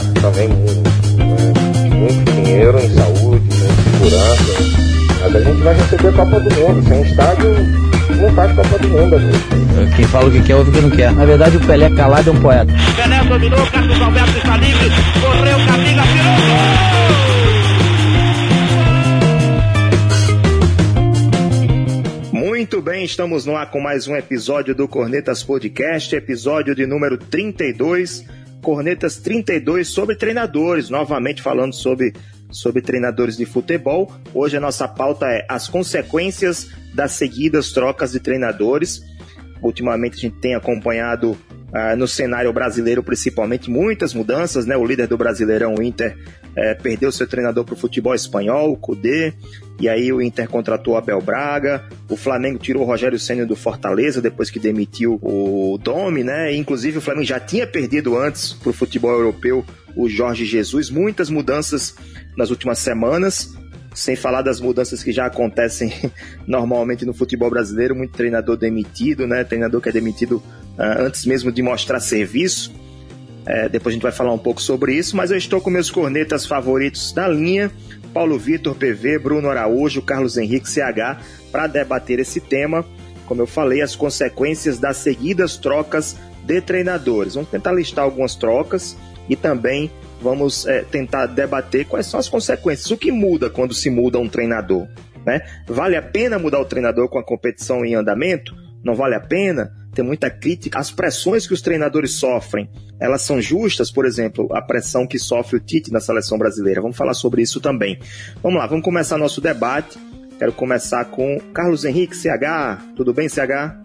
gasta 0.00 0.20
também 0.20 0.48
muito, 0.48 0.90
né? 1.18 1.26
muito 1.94 2.32
dinheiro 2.32 2.78
em 2.78 2.88
saúde, 2.94 3.44
em 3.46 4.08
segurança. 4.08 4.80
Mas 5.20 5.36
a 5.36 5.40
gente 5.40 5.62
vai 5.62 5.74
receber 5.74 6.08
a 6.08 6.12
Copa 6.12 6.40
do 6.40 6.54
Mundo. 6.54 6.88
Sem 6.88 7.02
estádio, 7.02 7.50
não 8.16 8.34
faz 8.34 8.52
Copa 8.52 8.78
do 8.78 8.88
Mundo. 8.88 9.16
Amigo. 9.16 9.96
Quem 9.96 10.04
fala 10.06 10.28
o 10.28 10.30
que 10.30 10.42
quer, 10.42 10.56
ouve 10.56 10.70
o 10.70 10.72
que 10.72 10.80
não 10.80 10.90
quer. 10.90 11.12
Na 11.12 11.24
verdade, 11.24 11.56
o 11.56 11.60
Pelé 11.60 11.90
calado 11.90 12.30
é 12.30 12.32
um 12.32 12.40
poeta. 12.40 12.72
Pelé 12.96 13.24
dominou, 13.24 13.66
Carlos 13.66 14.00
Alberto 14.00 14.38
está 14.38 14.56
livre, 14.56 14.90
correu, 15.20 15.58
Camila, 15.66 16.02
tirou, 16.02 16.34
gol! 16.34 16.90
Muito 22.32 22.80
bem, 22.82 23.04
estamos 23.04 23.46
no 23.46 23.56
ar 23.56 23.70
com 23.70 23.80
mais 23.80 24.06
um 24.08 24.16
episódio 24.16 24.74
do 24.74 24.88
Cornetas 24.88 25.42
Podcast, 25.42 26.14
episódio 26.14 26.74
de 26.74 26.86
número 26.86 27.18
32, 27.18 28.24
Cornetas 28.62 29.16
32 29.16 29.88
sobre 29.88 30.16
treinadores, 30.16 30.90
novamente 30.90 31.42
falando 31.42 31.72
sobre, 31.72 32.12
sobre 32.50 32.82
treinadores 32.82 33.36
de 33.36 33.46
futebol. 33.46 34.12
Hoje 34.34 34.56
a 34.56 34.60
nossa 34.60 34.86
pauta 34.86 35.26
é 35.26 35.46
as 35.48 35.68
consequências 35.68 36.70
das 36.94 37.12
seguidas 37.12 37.72
trocas 37.72 38.12
de 38.12 38.20
treinadores. 38.20 39.02
Ultimamente 39.62 40.14
a 40.14 40.20
gente 40.20 40.38
tem 40.40 40.54
acompanhado 40.54 41.36
uh, 41.70 41.96
no 41.96 42.06
cenário 42.06 42.52
brasileiro, 42.52 43.02
principalmente, 43.02 43.70
muitas 43.70 44.14
mudanças, 44.14 44.66
né? 44.66 44.76
O 44.76 44.84
líder 44.84 45.06
do 45.06 45.16
Brasileirão, 45.16 45.74
o 45.74 45.82
Inter, 45.82 46.16
uh, 46.50 46.82
perdeu 46.82 47.10
seu 47.10 47.26
treinador 47.26 47.64
para 47.64 47.74
o 47.74 47.76
futebol 47.76 48.14
espanhol, 48.14 48.72
o 48.72 48.76
Cudê, 48.76 49.32
e 49.80 49.88
aí 49.88 50.12
o 50.12 50.20
Inter 50.20 50.48
contratou 50.48 50.96
Abel 50.96 51.20
Braga, 51.20 51.84
o 52.08 52.16
Flamengo 52.16 52.58
tirou 52.58 52.82
o 52.82 52.86
Rogério 52.86 53.18
Senna 53.18 53.46
do 53.46 53.56
Fortaleza 53.56 54.20
depois 54.20 54.50
que 54.50 54.58
demitiu 54.58 55.18
o 55.22 55.78
Domi, 55.82 56.22
né? 56.22 56.54
Inclusive 56.54 56.98
o 56.98 57.00
Flamengo 57.00 57.26
já 57.26 57.40
tinha 57.40 57.66
perdido 57.66 58.18
antes 58.18 58.52
para 58.52 58.70
o 58.70 58.74
futebol 58.74 59.12
europeu 59.12 59.64
o 59.96 60.08
Jorge 60.08 60.44
Jesus, 60.44 60.90
muitas 60.90 61.30
mudanças 61.30 61.94
nas 62.36 62.50
últimas 62.50 62.78
semanas 62.78 63.54
sem 63.94 64.14
falar 64.14 64.42
das 64.42 64.60
mudanças 64.60 65.02
que 65.02 65.12
já 65.12 65.26
acontecem 65.26 65.92
normalmente 66.46 67.04
no 67.04 67.12
futebol 67.12 67.50
brasileiro, 67.50 67.94
muito 67.94 68.12
treinador 68.12 68.56
demitido, 68.56 69.26
né? 69.26 69.44
Treinador 69.44 69.80
que 69.80 69.88
é 69.88 69.92
demitido 69.92 70.42
antes 70.80 71.26
mesmo 71.26 71.52
de 71.52 71.62
mostrar 71.62 72.00
serviço. 72.00 72.72
É, 73.46 73.68
depois 73.68 73.92
a 73.92 73.94
gente 73.94 74.02
vai 74.02 74.12
falar 74.12 74.32
um 74.32 74.38
pouco 74.38 74.60
sobre 74.60 74.94
isso, 74.94 75.16
mas 75.16 75.30
eu 75.30 75.36
estou 75.36 75.60
com 75.60 75.70
meus 75.70 75.90
cornetas 75.90 76.46
favoritos 76.46 77.12
da 77.12 77.26
linha, 77.26 77.70
Paulo 78.12 78.38
Vitor, 78.38 78.74
PV, 78.74 79.18
Bruno 79.18 79.48
Araújo, 79.48 80.02
Carlos 80.02 80.36
Henrique, 80.36 80.68
CH, 80.68 81.20
para 81.50 81.66
debater 81.66 82.18
esse 82.18 82.40
tema. 82.40 82.84
Como 83.26 83.40
eu 83.42 83.46
falei, 83.46 83.80
as 83.80 83.94
consequências 83.94 84.78
das 84.78 84.98
seguidas 84.98 85.56
trocas 85.56 86.16
de 86.44 86.60
treinadores. 86.60 87.34
Vamos 87.34 87.50
tentar 87.50 87.72
listar 87.72 88.04
algumas 88.04 88.34
trocas 88.34 88.96
e 89.28 89.36
também 89.36 89.90
vamos 90.20 90.66
é, 90.66 90.82
tentar 90.82 91.26
debater 91.26 91.86
quais 91.86 92.06
são 92.06 92.18
as 92.18 92.28
consequências. 92.28 92.90
O 92.90 92.96
que 92.96 93.12
muda 93.12 93.48
quando 93.48 93.72
se 93.72 93.88
muda 93.88 94.18
um 94.18 94.28
treinador? 94.28 94.88
Né? 95.24 95.40
Vale 95.66 95.96
a 95.96 96.02
pena 96.02 96.38
mudar 96.38 96.60
o 96.60 96.64
treinador 96.64 97.08
com 97.08 97.18
a 97.18 97.24
competição 97.24 97.84
em 97.84 97.94
andamento? 97.94 98.54
Não 98.82 98.94
vale 98.94 99.14
a 99.14 99.20
pena? 99.20 99.72
Tem 99.92 100.04
muita 100.04 100.30
crítica. 100.30 100.78
As 100.78 100.90
pressões 100.90 101.46
que 101.46 101.54
os 101.54 101.62
treinadores 101.62 102.12
sofrem, 102.12 102.70
elas 102.98 103.22
são 103.22 103.40
justas? 103.40 103.90
Por 103.90 104.06
exemplo, 104.06 104.48
a 104.52 104.62
pressão 104.62 105.06
que 105.06 105.18
sofre 105.18 105.56
o 105.56 105.60
Tite 105.60 105.92
na 105.92 106.00
seleção 106.00 106.38
brasileira. 106.38 106.80
Vamos 106.80 106.96
falar 106.96 107.14
sobre 107.14 107.42
isso 107.42 107.60
também. 107.60 107.98
Vamos 108.42 108.58
lá, 108.58 108.66
vamos 108.66 108.84
começar 108.84 109.18
nosso 109.18 109.40
debate. 109.40 109.98
Quero 110.38 110.52
começar 110.52 111.04
com 111.06 111.38
Carlos 111.52 111.84
Henrique, 111.84 112.16
CH. 112.16 112.94
Tudo 112.96 113.12
bem, 113.12 113.28
CH? 113.28 113.76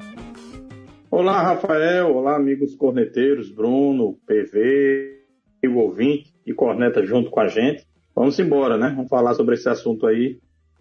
Olá, 1.09 1.41
Rafael. 1.41 2.15
Olá, 2.15 2.35
amigos 2.35 2.75
corneteiros, 2.75 3.51
Bruno, 3.51 4.17
PV, 4.25 5.21
o 5.67 5.77
ouvinte 5.77 6.33
e 6.45 6.53
corneta 6.53 7.03
junto 7.05 7.29
com 7.29 7.39
a 7.39 7.47
gente. 7.47 7.85
Vamos 8.15 8.37
embora, 8.39 8.77
né? 8.77 8.93
Vamos 8.95 9.09
falar 9.09 9.33
sobre 9.33 9.55
esse 9.55 9.67
assunto 9.67 10.05
aí 10.05 10.39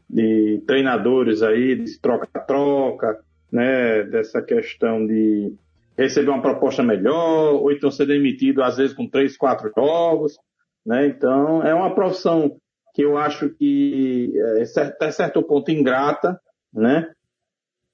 de 0.08 0.62
treinadores 0.66 1.42
aí, 1.42 1.74
de 1.74 1.98
troca-troca, 1.98 3.18
né? 3.54 4.02
Dessa 4.02 4.42
questão 4.42 5.06
de 5.06 5.54
receber 5.96 6.28
uma 6.28 6.42
proposta 6.42 6.82
melhor, 6.82 7.54
ou 7.54 7.70
então 7.70 7.88
ser 7.88 8.06
demitido 8.06 8.64
às 8.64 8.76
vezes 8.76 8.94
com 8.94 9.08
três, 9.08 9.36
quatro 9.36 9.70
jogos, 9.74 10.36
né? 10.84 11.06
Então 11.06 11.62
é 11.62 11.72
uma 11.72 11.94
profissão 11.94 12.56
que 12.92 13.02
eu 13.02 13.16
acho 13.16 13.50
que 13.50 14.32
é 14.36 14.80
até 14.82 15.12
certo 15.12 15.40
ponto 15.44 15.70
ingrata, 15.70 16.38
né? 16.72 17.12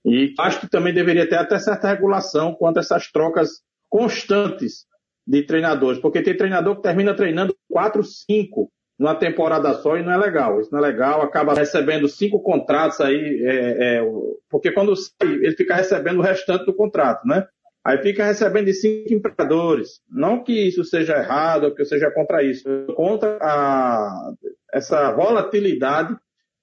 E 0.03 0.33
acho 0.39 0.61
que 0.61 0.71
também 0.71 0.95
deveria 0.95 1.29
ter 1.29 1.37
até 1.37 1.59
certa 1.59 1.89
regulação 1.89 2.55
quanto 2.55 2.79
a 2.79 2.81
essas 2.81 3.11
trocas 3.11 3.61
constantes 3.87 4.87
de 5.27 5.43
treinadores, 5.43 6.01
porque 6.01 6.23
tem 6.23 6.35
treinador 6.35 6.77
que 6.77 6.83
termina 6.83 7.15
treinando 7.15 7.55
quatro, 7.69 8.03
cinco 8.03 8.73
numa 9.01 9.15
temporada 9.15 9.73
só 9.73 9.97
e 9.97 10.03
não 10.03 10.13
é 10.13 10.19
legal. 10.19 10.61
Isso 10.61 10.71
não 10.71 10.79
é 10.79 10.83
legal, 10.83 11.23
acaba 11.23 11.55
recebendo 11.55 12.07
cinco 12.07 12.39
contratos 12.39 13.01
aí, 13.01 13.43
é, 13.47 13.97
é, 13.97 14.03
porque 14.51 14.71
quando 14.71 14.95
sai, 14.95 15.13
ele 15.23 15.57
fica 15.57 15.75
recebendo 15.75 16.19
o 16.19 16.23
restante 16.23 16.67
do 16.67 16.75
contrato, 16.75 17.27
né? 17.27 17.47
Aí 17.83 17.97
fica 18.03 18.27
recebendo 18.27 18.67
de 18.67 18.75
cinco 18.75 19.15
empregadores. 19.15 20.03
Não 20.07 20.45
que 20.45 20.53
isso 20.53 20.85
seja 20.85 21.17
errado 21.17 21.65
ou 21.65 21.75
que 21.75 21.81
eu 21.81 21.87
seja 21.87 22.11
contra 22.11 22.43
isso, 22.43 22.63
contra 22.95 23.39
a, 23.41 24.33
essa 24.71 25.11
volatilidade 25.13 26.15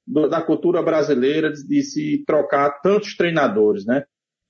do, 0.05 0.29
da 0.29 0.39
cultura 0.39 0.83
brasileira 0.83 1.51
de, 1.51 1.67
de 1.67 1.81
se 1.81 2.23
trocar 2.23 2.81
tantos 2.81 3.17
treinadores, 3.17 3.83
né? 3.83 4.03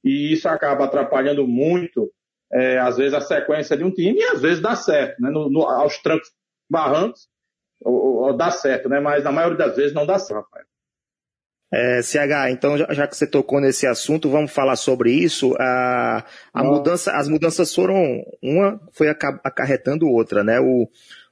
E 0.03 0.33
isso 0.33 0.49
acaba 0.49 0.83
atrapalhando 0.83 1.47
muito 1.47 2.11
é, 2.51 2.79
às 2.79 2.97
vezes, 2.97 3.13
a 3.13 3.21
sequência 3.21 3.77
de 3.77 3.85
um 3.85 3.91
time 3.91 4.19
e 4.19 4.23
às 4.25 4.41
vezes 4.41 4.59
dá 4.59 4.75
certo, 4.75 5.21
né? 5.21 5.29
No, 5.29 5.49
no, 5.49 5.61
aos 5.61 5.97
trancos 6.01 6.29
barrancos, 6.69 7.29
ou, 7.81 8.23
ou, 8.23 8.37
dá 8.37 8.51
certo, 8.51 8.89
né? 8.89 8.99
Mas 8.99 9.23
na 9.23 9.31
maioria 9.31 9.57
das 9.57 9.75
vezes 9.75 9.93
não 9.93 10.05
dá 10.05 10.19
certo, 10.19 10.43
Rafael. 10.45 10.65
É, 11.69 12.01
CH, 12.01 12.49
então 12.49 12.77
já, 12.77 12.87
já, 12.93 13.07
que 13.07 13.17
você 13.17 13.27
tocou 13.27 13.59
nesse 13.59 13.85
assunto, 13.85 14.29
vamos 14.29 14.51
falar 14.51 14.77
sobre 14.77 15.11
isso. 15.11 15.53
A, 15.59 16.23
a 16.53 16.63
mudança, 16.63 17.11
as 17.11 17.27
mudanças 17.27 17.75
foram, 17.75 18.23
uma 18.41 18.79
foi 18.93 19.09
acarretando 19.09 20.07
outra, 20.07 20.43
né? 20.43 20.59
O, 20.61 20.87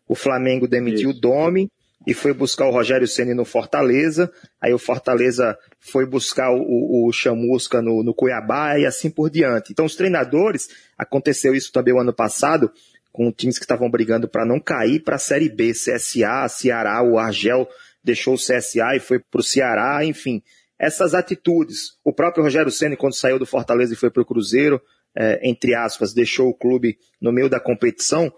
o 0.07 0.13
Flamengo 0.13 0.67
demitiu 0.67 1.11
isso. 1.11 1.19
o 1.19 1.21
Domi, 1.21 1.71
e 2.05 2.13
foi 2.13 2.33
buscar 2.33 2.67
o 2.67 2.71
Rogério 2.71 3.07
Ceni 3.07 3.33
no 3.33 3.45
Fortaleza. 3.45 4.31
Aí 4.61 4.73
o 4.73 4.77
Fortaleza 4.77 5.57
foi 5.79 6.05
buscar 6.05 6.51
o, 6.51 7.07
o 7.07 7.11
Chamusca 7.11 7.81
no, 7.81 8.03
no 8.03 8.13
Cuiabá 8.13 8.77
e 8.77 8.85
assim 8.85 9.09
por 9.09 9.29
diante. 9.29 9.71
Então 9.71 9.85
os 9.85 9.95
treinadores, 9.95 10.69
aconteceu 10.97 11.55
isso 11.55 11.71
também 11.71 11.93
o 11.93 11.99
ano 11.99 12.13
passado, 12.13 12.71
com 13.15 13.31
times 13.31 13.57
que 13.57 13.63
estavam 13.63 13.89
brigando 13.89 14.27
para 14.27 14.45
não 14.45 14.59
cair 14.59 14.99
para 14.99 15.15
a 15.15 15.19
Série 15.19 15.47
B, 15.47 15.71
CSA, 15.71 16.49
Ceará, 16.49 17.01
o 17.01 17.17
Argel 17.17 17.65
deixou 18.03 18.33
o 18.33 18.37
CSA 18.37 18.97
e 18.97 18.99
foi 18.99 19.19
para 19.19 19.39
o 19.39 19.43
Ceará, 19.43 20.03
enfim. 20.03 20.43
Essas 20.77 21.13
atitudes, 21.13 21.93
o 22.03 22.11
próprio 22.11 22.43
Rogério 22.43 22.69
Ceni 22.69 22.97
quando 22.97 23.15
saiu 23.15 23.39
do 23.39 23.45
Fortaleza 23.45 23.93
e 23.93 23.95
foi 23.95 24.11
para 24.11 24.21
o 24.21 24.25
Cruzeiro, 24.25 24.81
é, 25.17 25.39
entre 25.49 25.73
aspas, 25.73 26.13
deixou 26.13 26.49
o 26.49 26.53
clube 26.53 26.97
no 27.21 27.31
meio 27.31 27.47
da 27.47 27.57
competição, 27.57 28.29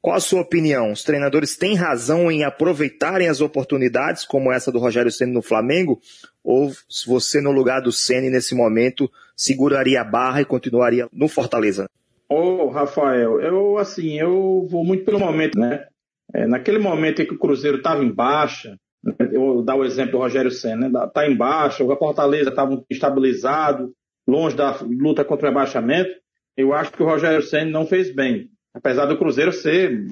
qual 0.00 0.16
a 0.16 0.20
sua 0.20 0.42
opinião? 0.42 0.92
Os 0.92 1.02
treinadores 1.02 1.56
têm 1.56 1.74
razão 1.74 2.30
em 2.30 2.44
aproveitarem 2.44 3.28
as 3.28 3.40
oportunidades, 3.40 4.24
como 4.24 4.52
essa 4.52 4.70
do 4.70 4.78
Rogério 4.78 5.10
Ceni 5.10 5.32
no 5.32 5.42
Flamengo? 5.42 6.00
Ou 6.44 6.72
se 6.88 7.04
você, 7.04 7.40
no 7.40 7.50
lugar 7.50 7.82
do 7.82 7.90
Ceni 7.90 8.30
nesse 8.30 8.54
momento, 8.54 9.10
seguraria 9.36 10.00
a 10.00 10.04
barra 10.04 10.40
e 10.40 10.44
continuaria 10.44 11.08
no 11.12 11.26
Fortaleza? 11.26 11.90
Ô, 12.30 12.64
oh, 12.64 12.68
Rafael, 12.68 13.40
eu 13.40 13.76
assim, 13.78 14.18
eu 14.18 14.66
vou 14.68 14.84
muito 14.84 15.04
pelo 15.04 15.18
momento, 15.18 15.58
né? 15.58 15.86
É, 16.32 16.46
naquele 16.46 16.78
momento 16.78 17.22
em 17.22 17.26
que 17.26 17.34
o 17.34 17.38
Cruzeiro 17.38 17.78
estava 17.78 18.04
em 18.04 18.12
baixa, 18.12 18.76
né? 19.02 19.14
eu 19.32 19.40
vou 19.40 19.64
dar 19.64 19.74
o 19.74 19.84
exemplo 19.84 20.12
do 20.12 20.18
Rogério 20.18 20.50
Senna, 20.50 20.88
né? 20.88 21.10
Tá 21.12 21.26
em 21.28 21.36
baixa, 21.36 21.82
o 21.82 21.96
Fortaleza 21.96 22.50
estava 22.50 22.84
estabilizado, 22.88 23.92
longe 24.28 24.54
da 24.54 24.78
luta 24.82 25.24
contra 25.24 25.46
o 25.46 25.48
rebaixamento. 25.50 26.10
Eu 26.56 26.72
acho 26.72 26.92
que 26.92 27.02
o 27.02 27.06
Rogério 27.06 27.42
Senna 27.42 27.70
não 27.70 27.84
fez 27.84 28.14
bem 28.14 28.48
apesar 28.74 29.06
do 29.06 29.18
Cruzeiro 29.18 29.52
ser 29.52 30.06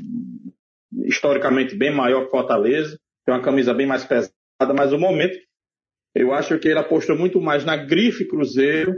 historicamente 1.05 1.77
bem 1.77 1.95
maior 1.95 2.25
que 2.25 2.31
Fortaleza, 2.31 2.99
tem 3.25 3.35
uma 3.35 3.43
camisa 3.43 3.73
bem 3.73 3.87
mais 3.87 4.05
pesada, 4.05 4.35
mas 4.75 4.93
o 4.93 4.99
momento 4.99 5.39
eu 6.15 6.33
acho 6.33 6.59
que 6.59 6.69
ele 6.69 6.79
apostou 6.79 7.17
muito 7.17 7.41
mais 7.41 7.65
na 7.65 7.77
grife 7.77 8.27
Cruzeiro 8.27 8.95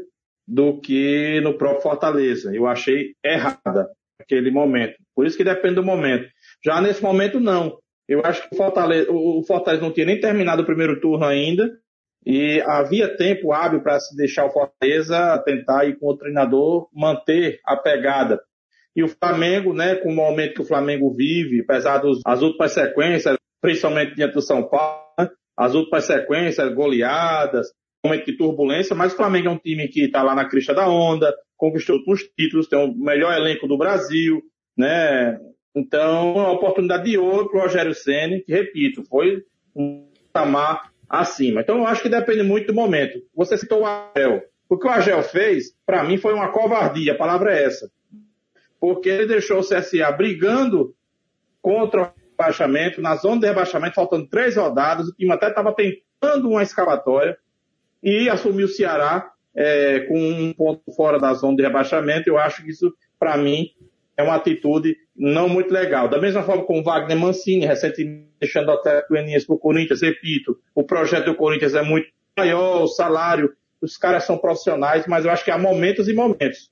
do 0.50 0.80
que 0.80 1.40
no 1.42 1.56
próprio 1.56 1.82
Fortaleza. 1.82 2.52
Eu 2.52 2.66
achei 2.66 3.14
errada 3.24 3.88
aquele 4.20 4.50
momento. 4.50 4.96
Por 5.14 5.24
isso 5.24 5.36
que 5.36 5.44
depende 5.44 5.76
do 5.76 5.84
momento. 5.84 6.28
Já 6.64 6.80
nesse 6.80 7.00
momento, 7.00 7.38
não. 7.38 7.78
Eu 8.08 8.20
acho 8.24 8.48
que 8.48 8.54
o 8.54 8.58
Fortaleza, 8.58 9.08
o 9.12 9.44
Fortaleza 9.46 9.82
não 9.82 9.92
tinha 9.92 10.06
nem 10.06 10.20
terminado 10.20 10.62
o 10.62 10.66
primeiro 10.66 11.00
turno 11.00 11.24
ainda 11.24 11.70
e 12.26 12.60
havia 12.66 13.16
tempo 13.16 13.52
hábil 13.52 13.80
para 13.80 14.00
se 14.00 14.16
deixar 14.16 14.44
o 14.44 14.50
Fortaleza 14.50 15.40
tentar 15.46 15.84
ir 15.84 15.96
com 15.96 16.08
o 16.08 16.16
treinador 16.16 16.88
manter 16.92 17.60
a 17.64 17.76
pegada. 17.76 18.40
E 18.96 19.04
o 19.04 19.08
Flamengo, 19.08 19.72
né, 19.72 19.94
com 19.94 20.10
o 20.10 20.14
momento 20.14 20.54
que 20.54 20.62
o 20.62 20.66
Flamengo 20.66 21.14
vive, 21.14 21.60
apesar 21.60 21.98
das 21.98 22.42
últimas 22.42 22.72
sequências, 22.72 23.36
principalmente 23.62 24.16
diante 24.16 24.34
do 24.34 24.42
São 24.42 24.68
Paulo, 24.68 25.04
né, 25.16 25.30
as 25.56 25.74
últimas 25.76 26.04
sequências, 26.04 26.74
goleadas, 26.74 27.68
momento 28.04 28.26
de 28.26 28.36
turbulência, 28.36 28.96
mas 28.96 29.12
o 29.12 29.16
Flamengo 29.16 29.48
é 29.48 29.50
um 29.50 29.58
time 29.58 29.88
que 29.88 30.04
está 30.04 30.22
lá 30.22 30.34
na 30.34 30.48
crista 30.48 30.72
da 30.72 30.88
onda, 30.88 31.34
conquistou 31.56 32.00
os 32.06 32.22
títulos, 32.22 32.68
tem 32.68 32.78
o 32.78 32.94
melhor 32.94 33.32
elenco 33.36 33.68
do 33.68 33.76
Brasil, 33.76 34.42
né? 34.76 35.38
Então, 35.74 36.34
uma 36.34 36.50
oportunidade 36.50 37.04
de 37.04 37.18
ouro 37.18 37.48
para 37.48 37.58
o 37.58 37.62
Rogério 37.62 37.94
Senna, 37.94 38.40
que, 38.44 38.52
repito, 38.52 39.04
foi 39.04 39.44
um 39.74 40.08
patamar 40.32 40.90
acima. 41.08 41.60
Então, 41.60 41.78
eu 41.78 41.86
acho 41.86 42.02
que 42.02 42.08
depende 42.08 42.42
muito 42.42 42.68
do 42.68 42.74
momento. 42.74 43.20
Você 43.34 43.56
citou 43.56 43.82
o 43.82 43.86
Agel. 43.86 44.42
O 44.68 44.78
que 44.78 44.86
o 44.86 44.90
Agel 44.90 45.22
fez, 45.22 45.74
para 45.84 46.02
mim, 46.04 46.16
foi 46.16 46.32
uma 46.32 46.50
covardia, 46.50 47.12
a 47.12 47.18
palavra 47.18 47.52
é 47.52 47.64
essa. 47.64 47.90
Porque 48.80 49.08
ele 49.08 49.26
deixou 49.26 49.58
o 49.58 49.64
CSA 49.64 50.10
brigando 50.12 50.94
contra 51.60 52.02
o 52.02 52.12
rebaixamento, 52.30 53.00
na 53.00 53.16
zona 53.16 53.40
de 53.40 53.46
rebaixamento, 53.46 53.94
faltando 53.94 54.28
três 54.28 54.56
rodadas, 54.56 55.08
o 55.08 55.14
time 55.14 55.32
até 55.32 55.48
estava 55.48 55.74
tentando 55.74 56.48
uma 56.48 56.62
escavatória, 56.62 57.36
e 58.02 58.28
assumiu 58.28 58.66
o 58.66 58.68
Ceará 58.70 59.30
é, 59.54 60.00
com 60.00 60.18
um 60.18 60.52
ponto 60.52 60.82
fora 60.94 61.18
da 61.18 61.32
zona 61.34 61.56
de 61.56 61.62
rebaixamento. 61.62 62.28
Eu 62.28 62.38
acho 62.38 62.62
que 62.62 62.70
isso, 62.70 62.92
para 63.18 63.36
mim, 63.36 63.70
é 64.16 64.22
uma 64.22 64.36
atitude 64.36 64.96
não 65.16 65.48
muito 65.48 65.72
legal. 65.72 66.08
Da 66.08 66.20
mesma 66.20 66.42
forma 66.42 66.64
como 66.64 66.82
Wagner 66.82 67.18
Mancini, 67.18 67.66
recentemente 67.66 68.30
deixando 68.40 68.68
o 68.68 68.72
Atlético 68.72 69.46
para 69.46 69.54
o 69.54 69.58
Corinthians, 69.58 70.00
repito, 70.00 70.58
o 70.74 70.82
projeto 70.82 71.26
do 71.26 71.34
Corinthians 71.34 71.74
é 71.74 71.82
muito 71.82 72.08
maior, 72.36 72.82
o 72.82 72.88
salário, 72.88 73.52
os 73.82 73.96
caras 73.96 74.24
são 74.24 74.38
profissionais, 74.38 75.06
mas 75.06 75.24
eu 75.24 75.30
acho 75.30 75.44
que 75.44 75.50
há 75.50 75.58
momentos 75.58 76.08
e 76.08 76.14
momentos. 76.14 76.70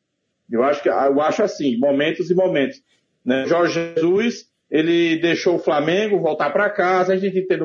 Eu 0.51 0.63
acho 0.63 0.83
que 0.83 0.89
eu 0.89 1.21
acho 1.21 1.43
assim, 1.43 1.77
momentos 1.77 2.31
e 2.31 2.35
momentos. 2.35 2.83
Né? 3.23 3.45
Jorge 3.47 3.93
Jesus, 3.95 4.47
ele 4.71 5.19
deixou 5.19 5.57
o 5.57 5.59
Flamengo 5.59 6.21
voltar 6.21 6.51
para 6.51 6.71
casa, 6.71 7.13
a 7.13 7.17
gente 7.17 7.39
entende 7.39 7.65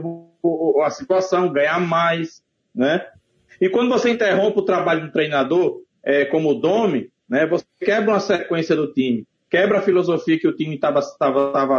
a 0.84 0.90
situação, 0.90 1.52
ganhar 1.52 1.80
mais, 1.80 2.44
né? 2.76 3.06
E 3.64 3.70
quando 3.70 3.88
você 3.88 4.10
interrompe 4.10 4.60
o 4.60 4.66
trabalho 4.66 5.06
do 5.06 5.12
treinador, 5.14 5.84
é, 6.04 6.26
como 6.26 6.50
o 6.50 6.54
Domi, 6.54 7.10
né, 7.30 7.48
você 7.48 7.64
quebra 7.80 8.12
uma 8.12 8.20
sequência 8.20 8.76
do 8.76 8.92
time, 8.92 9.26
quebra 9.50 9.78
a 9.78 9.82
filosofia 9.82 10.38
que 10.38 10.50
o 10.50 10.54
time 10.54 10.76
estava 10.76 11.02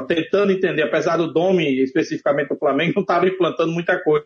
tentando 0.08 0.50
entender, 0.50 0.80
apesar 0.80 1.18
do 1.18 1.30
Domi, 1.30 1.82
especificamente 1.82 2.48
do 2.48 2.56
Flamengo, 2.56 2.94
não 2.96 3.02
estava 3.02 3.28
implantando 3.28 3.70
muita 3.70 4.02
coisa, 4.02 4.24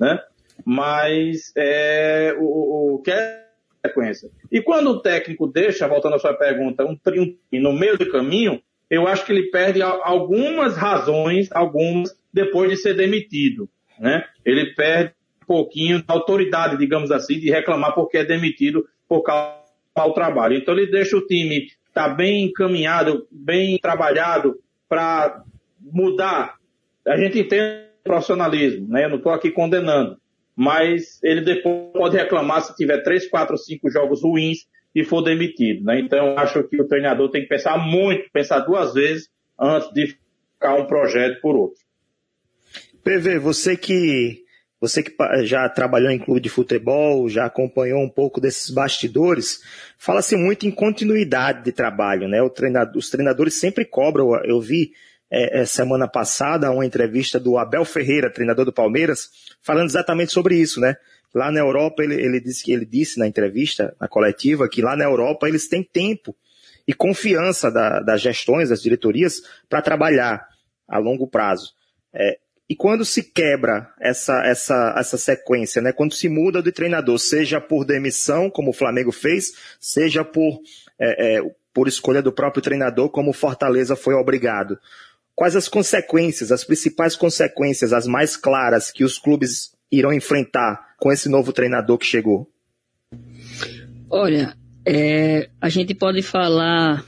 né? 0.00 0.18
Mas 0.66 1.52
é, 1.56 2.34
o, 2.40 2.96
o, 2.96 3.02
quebra 3.02 3.46
a 3.84 3.86
sequência. 3.86 4.28
E 4.50 4.60
quando 4.60 4.90
o 4.90 5.00
técnico 5.00 5.46
deixa, 5.46 5.86
voltando 5.86 6.16
à 6.16 6.18
sua 6.18 6.34
pergunta, 6.34 6.84
um, 6.84 6.98
um 7.14 7.60
no 7.60 7.72
meio 7.72 7.96
do 7.96 8.10
caminho, 8.10 8.60
eu 8.90 9.06
acho 9.06 9.24
que 9.24 9.30
ele 9.30 9.48
perde 9.52 9.80
algumas 9.80 10.76
razões, 10.76 11.52
algumas, 11.52 12.18
depois 12.34 12.68
de 12.68 12.78
ser 12.78 12.94
demitido. 12.94 13.70
Né? 14.00 14.24
Ele 14.44 14.74
perde 14.74 15.14
pouquinho 15.50 16.00
da 16.04 16.14
autoridade, 16.14 16.76
digamos 16.76 17.10
assim, 17.10 17.40
de 17.40 17.50
reclamar 17.50 17.92
porque 17.92 18.18
é 18.18 18.24
demitido 18.24 18.86
por 19.08 19.22
causa 19.22 19.56
do 19.96 20.14
trabalho. 20.14 20.56
Então 20.56 20.72
ele 20.74 20.86
deixa 20.86 21.16
o 21.16 21.26
time 21.26 21.66
tá 21.92 22.08
bem 22.08 22.44
encaminhado, 22.44 23.26
bem 23.32 23.76
trabalhado 23.78 24.60
para 24.88 25.42
mudar. 25.80 26.54
A 27.04 27.16
gente 27.16 27.40
entende 27.40 27.84
profissionalismo, 28.04 28.86
né? 28.88 29.06
Eu 29.06 29.08
não 29.08 29.16
estou 29.16 29.32
aqui 29.32 29.50
condenando. 29.50 30.16
Mas 30.54 31.20
ele 31.20 31.40
depois 31.40 31.90
pode 31.92 32.16
reclamar 32.16 32.62
se 32.62 32.76
tiver 32.76 33.02
três, 33.02 33.28
quatro, 33.28 33.58
cinco 33.58 33.90
jogos 33.90 34.22
ruins 34.22 34.68
e 34.94 35.02
for 35.02 35.20
demitido, 35.20 35.84
né? 35.84 35.98
Então 35.98 36.38
acho 36.38 36.62
que 36.62 36.80
o 36.80 36.86
treinador 36.86 37.28
tem 37.28 37.42
que 37.42 37.48
pensar 37.48 37.76
muito, 37.76 38.30
pensar 38.32 38.60
duas 38.60 38.94
vezes 38.94 39.28
antes 39.58 39.92
de 39.92 40.16
ficar 40.54 40.74
um 40.74 40.86
projeto 40.86 41.40
por 41.40 41.56
outro. 41.56 41.80
PV, 43.02 43.40
você 43.40 43.76
que 43.76 44.44
você 44.80 45.02
que 45.02 45.14
já 45.44 45.68
trabalhou 45.68 46.10
em 46.10 46.18
clube 46.18 46.40
de 46.40 46.48
futebol, 46.48 47.28
já 47.28 47.44
acompanhou 47.44 48.02
um 48.02 48.08
pouco 48.08 48.40
desses 48.40 48.70
bastidores, 48.70 49.60
fala-se 49.98 50.36
muito 50.36 50.66
em 50.66 50.70
continuidade 50.70 51.62
de 51.62 51.70
trabalho, 51.70 52.26
né? 52.26 52.38
Treinador, 52.48 52.96
os 52.96 53.10
treinadores 53.10 53.54
sempre 53.54 53.84
cobram. 53.84 54.34
Eu 54.44 54.58
vi 54.58 54.92
é, 55.30 55.60
é, 55.60 55.66
semana 55.66 56.08
passada 56.08 56.70
uma 56.70 56.86
entrevista 56.86 57.38
do 57.38 57.58
Abel 57.58 57.84
Ferreira, 57.84 58.30
treinador 58.30 58.64
do 58.64 58.72
Palmeiras, 58.72 59.28
falando 59.62 59.88
exatamente 59.88 60.32
sobre 60.32 60.56
isso, 60.56 60.80
né? 60.80 60.96
Lá 61.34 61.52
na 61.52 61.60
Europa, 61.60 62.02
ele, 62.02 62.14
ele 62.14 62.40
disse 62.40 62.64
que 62.64 62.72
ele 62.72 62.86
disse 62.86 63.18
na 63.18 63.26
entrevista, 63.26 63.94
na 64.00 64.08
coletiva, 64.08 64.68
que 64.68 64.80
lá 64.80 64.96
na 64.96 65.04
Europa 65.04 65.46
eles 65.46 65.68
têm 65.68 65.82
tempo 65.82 66.34
e 66.88 66.94
confiança 66.94 67.70
da, 67.70 68.00
das 68.00 68.20
gestões, 68.20 68.70
das 68.70 68.82
diretorias, 68.82 69.42
para 69.68 69.82
trabalhar 69.82 70.48
a 70.88 70.98
longo 70.98 71.28
prazo. 71.28 71.72
É, 72.12 72.38
e 72.70 72.76
quando 72.76 73.04
se 73.04 73.24
quebra 73.24 73.92
essa, 74.00 74.46
essa, 74.46 74.94
essa 74.96 75.18
sequência, 75.18 75.82
né? 75.82 75.92
quando 75.92 76.14
se 76.14 76.28
muda 76.28 76.62
de 76.62 76.70
treinador, 76.70 77.18
seja 77.18 77.60
por 77.60 77.84
demissão, 77.84 78.48
como 78.48 78.70
o 78.70 78.72
Flamengo 78.72 79.10
fez, 79.10 79.54
seja 79.80 80.24
por, 80.24 80.60
é, 80.96 81.38
é, 81.38 81.54
por 81.74 81.88
escolha 81.88 82.22
do 82.22 82.30
próprio 82.30 82.62
treinador, 82.62 83.08
como 83.10 83.30
o 83.30 83.34
Fortaleza 83.34 83.96
foi 83.96 84.14
obrigado. 84.14 84.78
Quais 85.34 85.56
as 85.56 85.68
consequências, 85.68 86.52
as 86.52 86.62
principais 86.62 87.16
consequências, 87.16 87.92
as 87.92 88.06
mais 88.06 88.36
claras 88.36 88.92
que 88.92 89.02
os 89.02 89.18
clubes 89.18 89.72
irão 89.90 90.12
enfrentar 90.12 90.94
com 90.96 91.10
esse 91.10 91.28
novo 91.28 91.52
treinador 91.52 91.98
que 91.98 92.06
chegou? 92.06 92.48
Olha, 94.08 94.56
é, 94.86 95.50
a 95.60 95.68
gente 95.68 95.92
pode 95.92 96.22
falar 96.22 97.04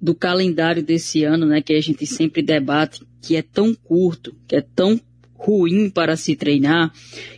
do 0.00 0.14
calendário 0.14 0.82
desse 0.82 1.24
ano, 1.24 1.46
né, 1.46 1.60
que 1.60 1.74
a 1.74 1.80
gente 1.80 2.06
sempre 2.06 2.42
debate, 2.42 3.02
que 3.20 3.36
é 3.36 3.42
tão 3.42 3.74
curto, 3.74 4.34
que 4.48 4.56
é 4.56 4.60
tão 4.60 4.98
ruim 5.34 5.90
para 5.90 6.16
se 6.16 6.36
treinar, 6.36 6.92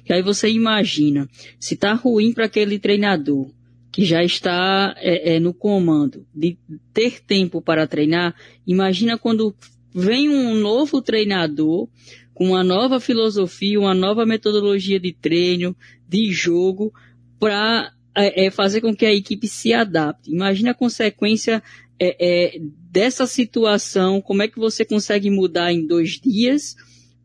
que 0.04 0.12
aí 0.12 0.22
você 0.22 0.48
imagina, 0.48 1.28
se 1.58 1.74
está 1.74 1.94
ruim 1.94 2.32
para 2.32 2.46
aquele 2.46 2.78
treinador 2.78 3.48
que 3.90 4.04
já 4.04 4.24
está 4.24 4.94
é, 4.98 5.34
é, 5.34 5.40
no 5.40 5.52
comando 5.52 6.26
de 6.34 6.56
ter 6.94 7.20
tempo 7.20 7.60
para 7.60 7.86
treinar, 7.86 8.34
imagina 8.66 9.18
quando 9.18 9.54
vem 9.94 10.28
um 10.28 10.54
novo 10.54 11.02
treinador 11.02 11.88
com 12.32 12.48
uma 12.48 12.64
nova 12.64 12.98
filosofia, 12.98 13.78
uma 13.78 13.94
nova 13.94 14.24
metodologia 14.24 14.98
de 14.98 15.12
treino, 15.12 15.76
de 16.08 16.32
jogo, 16.32 16.92
para 17.38 17.92
é, 18.14 18.46
é, 18.46 18.50
fazer 18.50 18.80
com 18.80 18.94
que 18.94 19.06
a 19.06 19.12
equipe 19.12 19.46
se 19.46 19.72
adapte. 19.72 20.30
Imagina 20.30 20.70
a 20.70 20.74
consequência 20.74 21.62
é, 21.98 22.16
é, 22.18 22.58
dessa 22.90 23.26
situação, 23.26 24.20
como 24.20 24.42
é 24.42 24.48
que 24.48 24.58
você 24.58 24.84
consegue 24.84 25.30
mudar 25.30 25.72
em 25.72 25.86
dois 25.86 26.20
dias 26.20 26.74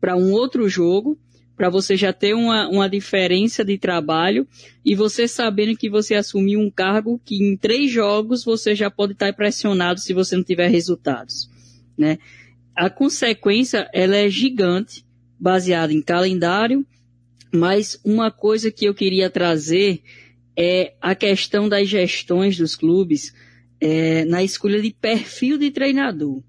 para 0.00 0.16
um 0.16 0.32
outro 0.32 0.68
jogo, 0.68 1.18
para 1.56 1.68
você 1.68 1.96
já 1.96 2.12
ter 2.12 2.34
uma, 2.34 2.68
uma 2.68 2.88
diferença 2.88 3.64
de 3.64 3.76
trabalho 3.76 4.46
e 4.84 4.94
você 4.94 5.26
sabendo 5.26 5.76
que 5.76 5.90
você 5.90 6.14
assumiu 6.14 6.60
um 6.60 6.70
cargo 6.70 7.20
que 7.24 7.34
em 7.34 7.56
três 7.56 7.90
jogos 7.90 8.44
você 8.44 8.76
já 8.76 8.88
pode 8.88 9.14
estar 9.14 9.32
pressionado 9.32 9.98
se 9.98 10.14
você 10.14 10.36
não 10.36 10.44
tiver 10.44 10.68
resultados, 10.68 11.50
né? 11.96 12.18
A 12.76 12.88
consequência, 12.88 13.90
ela 13.92 14.14
é 14.14 14.30
gigante, 14.30 15.04
baseada 15.36 15.92
em 15.92 16.00
calendário, 16.00 16.86
mas 17.52 18.00
uma 18.04 18.30
coisa 18.30 18.70
que 18.70 18.84
eu 18.84 18.94
queria 18.94 19.28
trazer 19.28 20.00
é 20.56 20.94
a 21.00 21.14
questão 21.14 21.68
das 21.68 21.88
gestões 21.88 22.56
dos 22.56 22.76
clubes, 22.76 23.34
é, 23.80 24.24
na 24.24 24.42
escolha 24.42 24.80
de 24.80 24.90
perfil 24.90 25.58
de 25.58 25.70
treinador. 25.70 26.42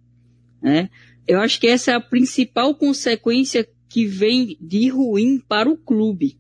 Né? 0.62 0.90
Eu 1.28 1.40
acho 1.40 1.60
que 1.60 1.68
essa 1.68 1.92
é 1.92 1.96
a 1.96 2.02
principal 2.02 2.76
consequência 2.76 3.68
que 3.88 4.06
vem 4.06 4.58
de 4.60 4.90
ruim 4.90 5.40
para 5.40 5.70
o 5.70 5.78
clube. 5.78 6.38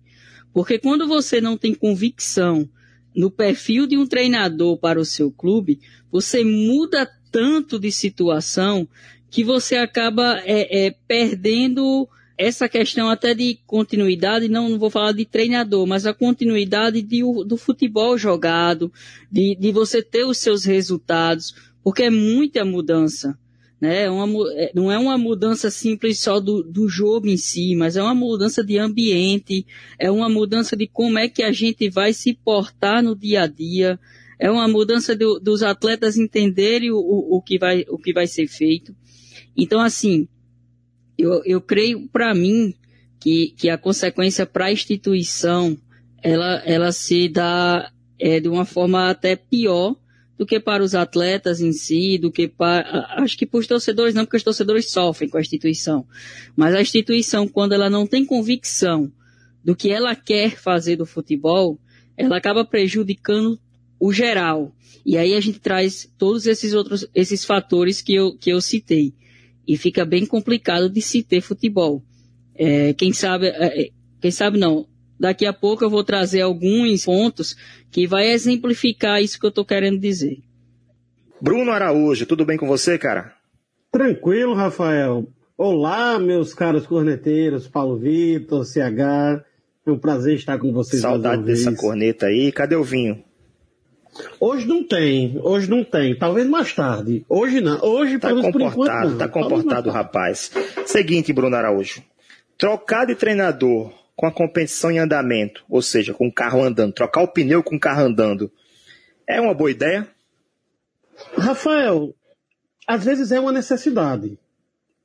Porque 0.53 0.77
quando 0.77 1.07
você 1.07 1.39
não 1.39 1.57
tem 1.57 1.73
convicção 1.73 2.69
no 3.15 3.29
perfil 3.29 3.87
de 3.87 3.97
um 3.97 4.05
treinador 4.05 4.77
para 4.77 4.99
o 4.99 5.05
seu 5.05 5.31
clube, 5.31 5.79
você 6.11 6.43
muda 6.43 7.09
tanto 7.31 7.79
de 7.79 7.91
situação 7.91 8.87
que 9.29 9.43
você 9.43 9.75
acaba 9.75 10.39
é, 10.43 10.87
é, 10.87 10.95
perdendo 11.07 12.07
essa 12.39 12.69
questão 12.69 13.09
até 13.09 13.33
de 13.33 13.59
continuidade, 13.67 14.47
não, 14.47 14.69
não 14.69 14.79
vou 14.79 14.89
falar 14.89 15.11
de 15.11 15.25
treinador, 15.25 15.85
mas 15.85 16.05
a 16.05 16.13
continuidade 16.13 17.01
de, 17.01 17.19
do 17.45 17.57
futebol 17.57 18.17
jogado, 18.17 18.89
de, 19.29 19.57
de 19.59 19.73
você 19.73 20.01
ter 20.01 20.23
os 20.23 20.37
seus 20.37 20.63
resultados, 20.63 21.53
porque 21.83 22.03
é 22.03 22.09
muita 22.09 22.63
mudança. 22.63 23.37
Né? 23.79 24.03
É 24.03 24.09
uma, 24.09 24.53
é, 24.53 24.71
não 24.73 24.89
é 24.89 24.97
uma 24.97 25.17
mudança 25.17 25.69
simples 25.69 26.21
só 26.21 26.39
do, 26.39 26.63
do 26.63 26.87
jogo 26.87 27.27
em 27.27 27.35
si, 27.35 27.75
mas 27.75 27.97
é 27.97 28.01
uma 28.01 28.15
mudança 28.15 28.63
de 28.63 28.77
ambiente, 28.77 29.67
é 29.99 30.09
uma 30.09 30.29
mudança 30.29 30.77
de 30.77 30.87
como 30.87 31.19
é 31.19 31.27
que 31.27 31.43
a 31.43 31.51
gente 31.51 31.89
vai 31.89 32.13
se 32.13 32.33
portar 32.33 33.03
no 33.03 33.17
dia 33.17 33.41
a 33.41 33.47
dia, 33.47 33.99
é 34.39 34.49
uma 34.49 34.67
mudança 34.69 35.13
do, 35.13 35.41
dos 35.41 35.61
atletas 35.61 36.15
entenderem 36.15 36.89
o, 36.89 36.99
o, 36.99 37.35
o, 37.35 37.41
que 37.41 37.59
vai, 37.59 37.83
o 37.89 37.97
que 37.97 38.13
vai 38.13 38.27
ser 38.27 38.47
feito. 38.47 38.95
Então, 39.57 39.81
assim, 39.81 40.25
eu, 41.19 41.41
eu 41.45 41.61
creio, 41.61 42.07
para 42.07 42.33
mim, 42.33 42.73
que, 43.19 43.53
que 43.57 43.69
a 43.69 43.77
consequência 43.77 44.45
para 44.45 44.65
a 44.65 44.71
instituição, 44.71 45.77
ela, 46.23 46.61
ela 46.65 46.91
se 46.91 47.27
dá 47.27 47.91
é, 48.17 48.39
de 48.39 48.47
uma 48.47 48.65
forma 48.65 49.09
até 49.09 49.35
pior 49.35 49.95
do 50.37 50.45
que 50.45 50.57
para 50.57 50.81
os 50.81 50.95
atletas 50.95 51.59
em 51.59 51.73
si, 51.73 52.17
do 52.17 52.31
que 52.31 52.47
para, 52.47 53.05
acho 53.17 53.37
que 53.37 53.45
para 53.45 53.59
os 53.59 53.67
torcedores 53.67 54.15
não, 54.15 54.23
porque 54.23 54.37
os 54.37 54.43
torcedores 54.43 54.89
sofrem 54.89 55.29
com 55.29 55.37
a 55.37 55.41
instituição. 55.41 56.07
Mas 56.55 56.73
a 56.73 56.81
instituição, 56.81 57.45
quando 57.45 57.73
ela 57.73 57.89
não 57.89 58.07
tem 58.07 58.25
convicção 58.25 59.11
do 59.63 59.75
que 59.75 59.89
ela 59.91 60.15
quer 60.15 60.55
fazer 60.55 60.95
do 60.95 61.05
futebol, 61.05 61.77
ela 62.15 62.37
acaba 62.37 62.63
prejudicando 62.63 63.59
o 63.99 64.13
geral. 64.13 64.73
E 65.05 65.17
aí 65.17 65.33
a 65.33 65.41
gente 65.41 65.59
traz 65.59 66.09
todos 66.17 66.45
esses 66.45 66.73
outros, 66.73 67.05
esses 67.13 67.43
fatores 67.43 68.01
que 68.01 68.13
eu, 68.13 68.37
que 68.37 68.49
eu 68.49 68.61
citei. 68.61 69.13
E 69.69 69.77
fica 69.77 70.03
bem 70.03 70.25
complicado 70.25 70.89
de 70.89 70.99
se 70.99 71.21
ter 71.21 71.41
futebol. 71.41 72.03
É, 72.55 72.91
quem 72.93 73.13
sabe, 73.13 73.45
é, 73.49 73.83
é, 73.83 73.89
quem 74.19 74.31
sabe 74.31 74.57
não, 74.57 74.87
daqui 75.19 75.45
a 75.45 75.53
pouco 75.53 75.83
eu 75.83 75.91
vou 75.91 76.03
trazer 76.03 76.41
alguns 76.41 77.05
pontos 77.05 77.55
que 77.91 78.07
vai 78.07 78.31
exemplificar 78.31 79.21
isso 79.21 79.39
que 79.39 79.45
eu 79.45 79.49
estou 79.49 79.63
querendo 79.63 79.99
dizer. 79.99 80.39
Bruno 81.39 81.69
Araújo, 81.69 82.25
tudo 82.25 82.43
bem 82.43 82.57
com 82.57 82.65
você, 82.65 82.97
cara? 82.97 83.31
Tranquilo, 83.91 84.55
Rafael. 84.55 85.27
Olá, 85.55 86.17
meus 86.17 86.51
caros 86.51 86.87
corneteiros, 86.87 87.67
Paulo 87.67 87.95
Vitor, 87.95 88.65
CH. 88.65 89.45
É 89.85 89.91
um 89.91 89.99
prazer 89.99 90.33
estar 90.33 90.57
com 90.57 90.73
vocês. 90.73 90.99
Saudade 90.99 91.43
dessa 91.43 91.75
corneta 91.75 92.25
aí. 92.25 92.51
Cadê 92.51 92.75
o 92.75 92.83
vinho? 92.83 93.23
Hoje 94.39 94.67
não 94.67 94.83
tem, 94.83 95.39
hoje 95.41 95.69
não 95.69 95.83
tem. 95.83 96.17
Talvez 96.17 96.47
mais 96.47 96.73
tarde. 96.73 97.25
Hoje 97.29 97.61
não. 97.61 97.79
Hoje, 97.81 98.19
tá 98.19 98.33
comportado, 98.33 99.17
tá 99.17 99.27
comportado, 99.27 99.89
rapaz. 99.89 100.51
Seguinte, 100.85 101.31
Bruno 101.31 101.55
Araújo. 101.55 102.03
Trocar 102.57 103.05
de 103.05 103.15
treinador 103.15 103.93
com 104.15 104.25
a 104.25 104.31
competição 104.31 104.91
em 104.91 104.99
andamento, 104.99 105.63
ou 105.69 105.81
seja, 105.81 106.13
com 106.13 106.27
o 106.27 106.33
carro 106.33 106.61
andando, 106.61 106.91
trocar 106.91 107.21
o 107.21 107.27
pneu 107.27 107.63
com 107.63 107.77
o 107.77 107.79
carro 107.79 108.01
andando, 108.01 108.51
é 109.25 109.39
uma 109.39 109.53
boa 109.53 109.71
ideia? 109.71 110.05
Rafael, 111.37 112.13
às 112.85 113.05
vezes 113.05 113.31
é 113.31 113.39
uma 113.39 113.51
necessidade. 113.51 114.37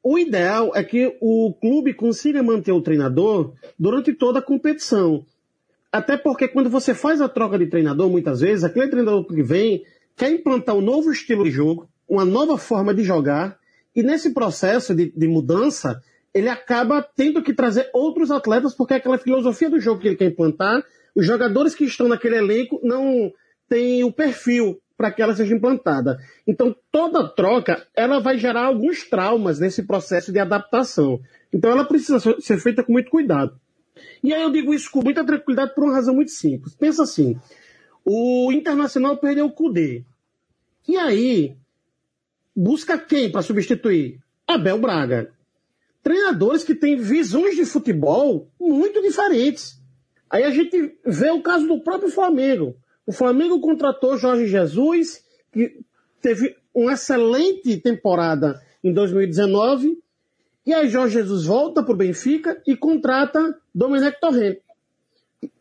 O 0.02 0.18
ideal 0.18 0.72
é 0.74 0.82
que 0.82 1.16
o 1.20 1.54
clube 1.60 1.94
consiga 1.94 2.42
manter 2.42 2.72
o 2.72 2.82
treinador 2.82 3.54
durante 3.78 4.12
toda 4.12 4.40
a 4.40 4.42
competição. 4.42 5.24
Até 5.94 6.16
porque 6.16 6.48
quando 6.48 6.68
você 6.68 6.92
faz 6.92 7.20
a 7.20 7.28
troca 7.28 7.56
de 7.56 7.68
treinador, 7.68 8.10
muitas 8.10 8.40
vezes, 8.40 8.64
aquele 8.64 8.88
treinador 8.88 9.24
que 9.24 9.44
vem 9.44 9.84
quer 10.16 10.28
implantar 10.28 10.74
um 10.74 10.80
novo 10.80 11.12
estilo 11.12 11.44
de 11.44 11.52
jogo, 11.52 11.88
uma 12.08 12.24
nova 12.24 12.58
forma 12.58 12.92
de 12.92 13.04
jogar, 13.04 13.56
e 13.94 14.02
nesse 14.02 14.34
processo 14.34 14.92
de, 14.92 15.12
de 15.16 15.28
mudança, 15.28 16.02
ele 16.34 16.48
acaba 16.48 17.00
tendo 17.00 17.40
que 17.44 17.54
trazer 17.54 17.90
outros 17.94 18.32
atletas, 18.32 18.74
porque 18.74 18.94
aquela 18.94 19.18
filosofia 19.18 19.70
do 19.70 19.78
jogo 19.78 20.00
que 20.00 20.08
ele 20.08 20.16
quer 20.16 20.24
implantar, 20.24 20.82
os 21.14 21.24
jogadores 21.24 21.76
que 21.76 21.84
estão 21.84 22.08
naquele 22.08 22.38
elenco 22.38 22.80
não 22.82 23.32
têm 23.68 24.02
o 24.02 24.10
perfil 24.10 24.80
para 24.96 25.12
que 25.12 25.22
ela 25.22 25.36
seja 25.36 25.54
implantada. 25.54 26.18
Então, 26.44 26.74
toda 26.90 27.28
troca, 27.28 27.86
ela 27.94 28.18
vai 28.18 28.36
gerar 28.36 28.64
alguns 28.64 29.08
traumas 29.08 29.60
nesse 29.60 29.84
processo 29.84 30.32
de 30.32 30.40
adaptação. 30.40 31.20
Então, 31.52 31.70
ela 31.70 31.84
precisa 31.84 32.18
ser 32.40 32.58
feita 32.58 32.82
com 32.82 32.90
muito 32.90 33.12
cuidado. 33.12 33.60
E 34.22 34.32
aí 34.32 34.42
eu 34.42 34.50
digo 34.50 34.74
isso 34.74 34.90
com 34.90 35.02
muita 35.02 35.24
tranquilidade 35.24 35.74
por 35.74 35.84
uma 35.84 35.94
razão 35.94 36.14
muito 36.14 36.30
simples. 36.30 36.74
Pensa 36.74 37.02
assim, 37.02 37.38
o 38.04 38.50
Internacional 38.52 39.16
perdeu 39.16 39.46
o 39.46 39.52
Cudê. 39.52 40.04
E 40.86 40.96
aí, 40.96 41.56
busca 42.54 42.98
quem 42.98 43.30
para 43.30 43.42
substituir? 43.42 44.20
Abel 44.46 44.78
Braga 44.78 45.32
treinadores 46.04 46.62
que 46.62 46.74
têm 46.74 46.96
visões 46.96 47.56
de 47.56 47.64
futebol 47.64 48.46
muito 48.60 49.00
diferentes. 49.00 49.80
Aí 50.28 50.44
a 50.44 50.50
gente 50.50 50.98
vê 51.04 51.30
o 51.30 51.42
caso 51.42 51.66
do 51.66 51.80
próprio 51.80 52.10
Flamengo. 52.10 52.76
O 53.06 53.12
Flamengo 53.12 53.58
contratou 53.58 54.18
Jorge 54.18 54.46
Jesus, 54.46 55.24
que 55.50 55.80
teve 56.20 56.54
uma 56.74 56.92
excelente 56.92 57.78
temporada 57.78 58.60
em 58.82 58.92
2019, 58.92 59.98
e 60.66 60.72
aí 60.72 60.88
Jorge 60.88 61.14
Jesus 61.14 61.44
volta 61.44 61.82
para 61.82 61.92
o 61.92 61.96
Benfica 61.96 62.60
e 62.66 62.76
contrata 62.76 63.56
Domenech 63.74 64.18
Torrent. 64.20 64.58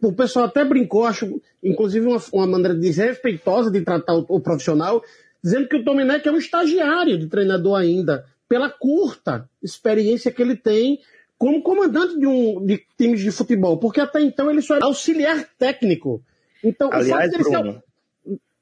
O 0.02 0.14
pessoal 0.14 0.46
até 0.46 0.64
brincou, 0.64 1.06
acho, 1.06 1.42
inclusive 1.62 2.06
uma, 2.06 2.22
uma 2.32 2.48
maneira 2.48 2.74
desrespeitosa 2.74 3.70
de 3.70 3.82
tratar 3.82 4.16
o, 4.16 4.26
o 4.30 4.40
profissional, 4.40 5.04
dizendo 5.44 5.68
que 5.68 5.76
o 5.76 5.84
Domenech 5.84 6.26
é 6.28 6.32
um 6.32 6.38
estagiário 6.38 7.18
de 7.18 7.28
treinador 7.28 7.78
ainda 7.78 8.26
pela 8.48 8.70
curta 8.70 9.50
experiência 9.62 10.32
que 10.32 10.42
ele 10.42 10.56
tem 10.56 11.00
como 11.38 11.62
comandante 11.62 12.18
de, 12.18 12.26
um, 12.26 12.66
de 12.66 12.82
times 12.98 13.20
de 13.20 13.32
futebol, 13.32 13.78
porque 13.78 14.00
até 14.00 14.22
então 14.22 14.50
ele 14.50 14.62
só 14.62 14.76
era 14.76 14.86
auxiliar 14.86 15.46
técnico. 15.60 16.24
Então, 16.64 16.90
Aliás, 16.94 17.30
Bruno, 17.32 17.84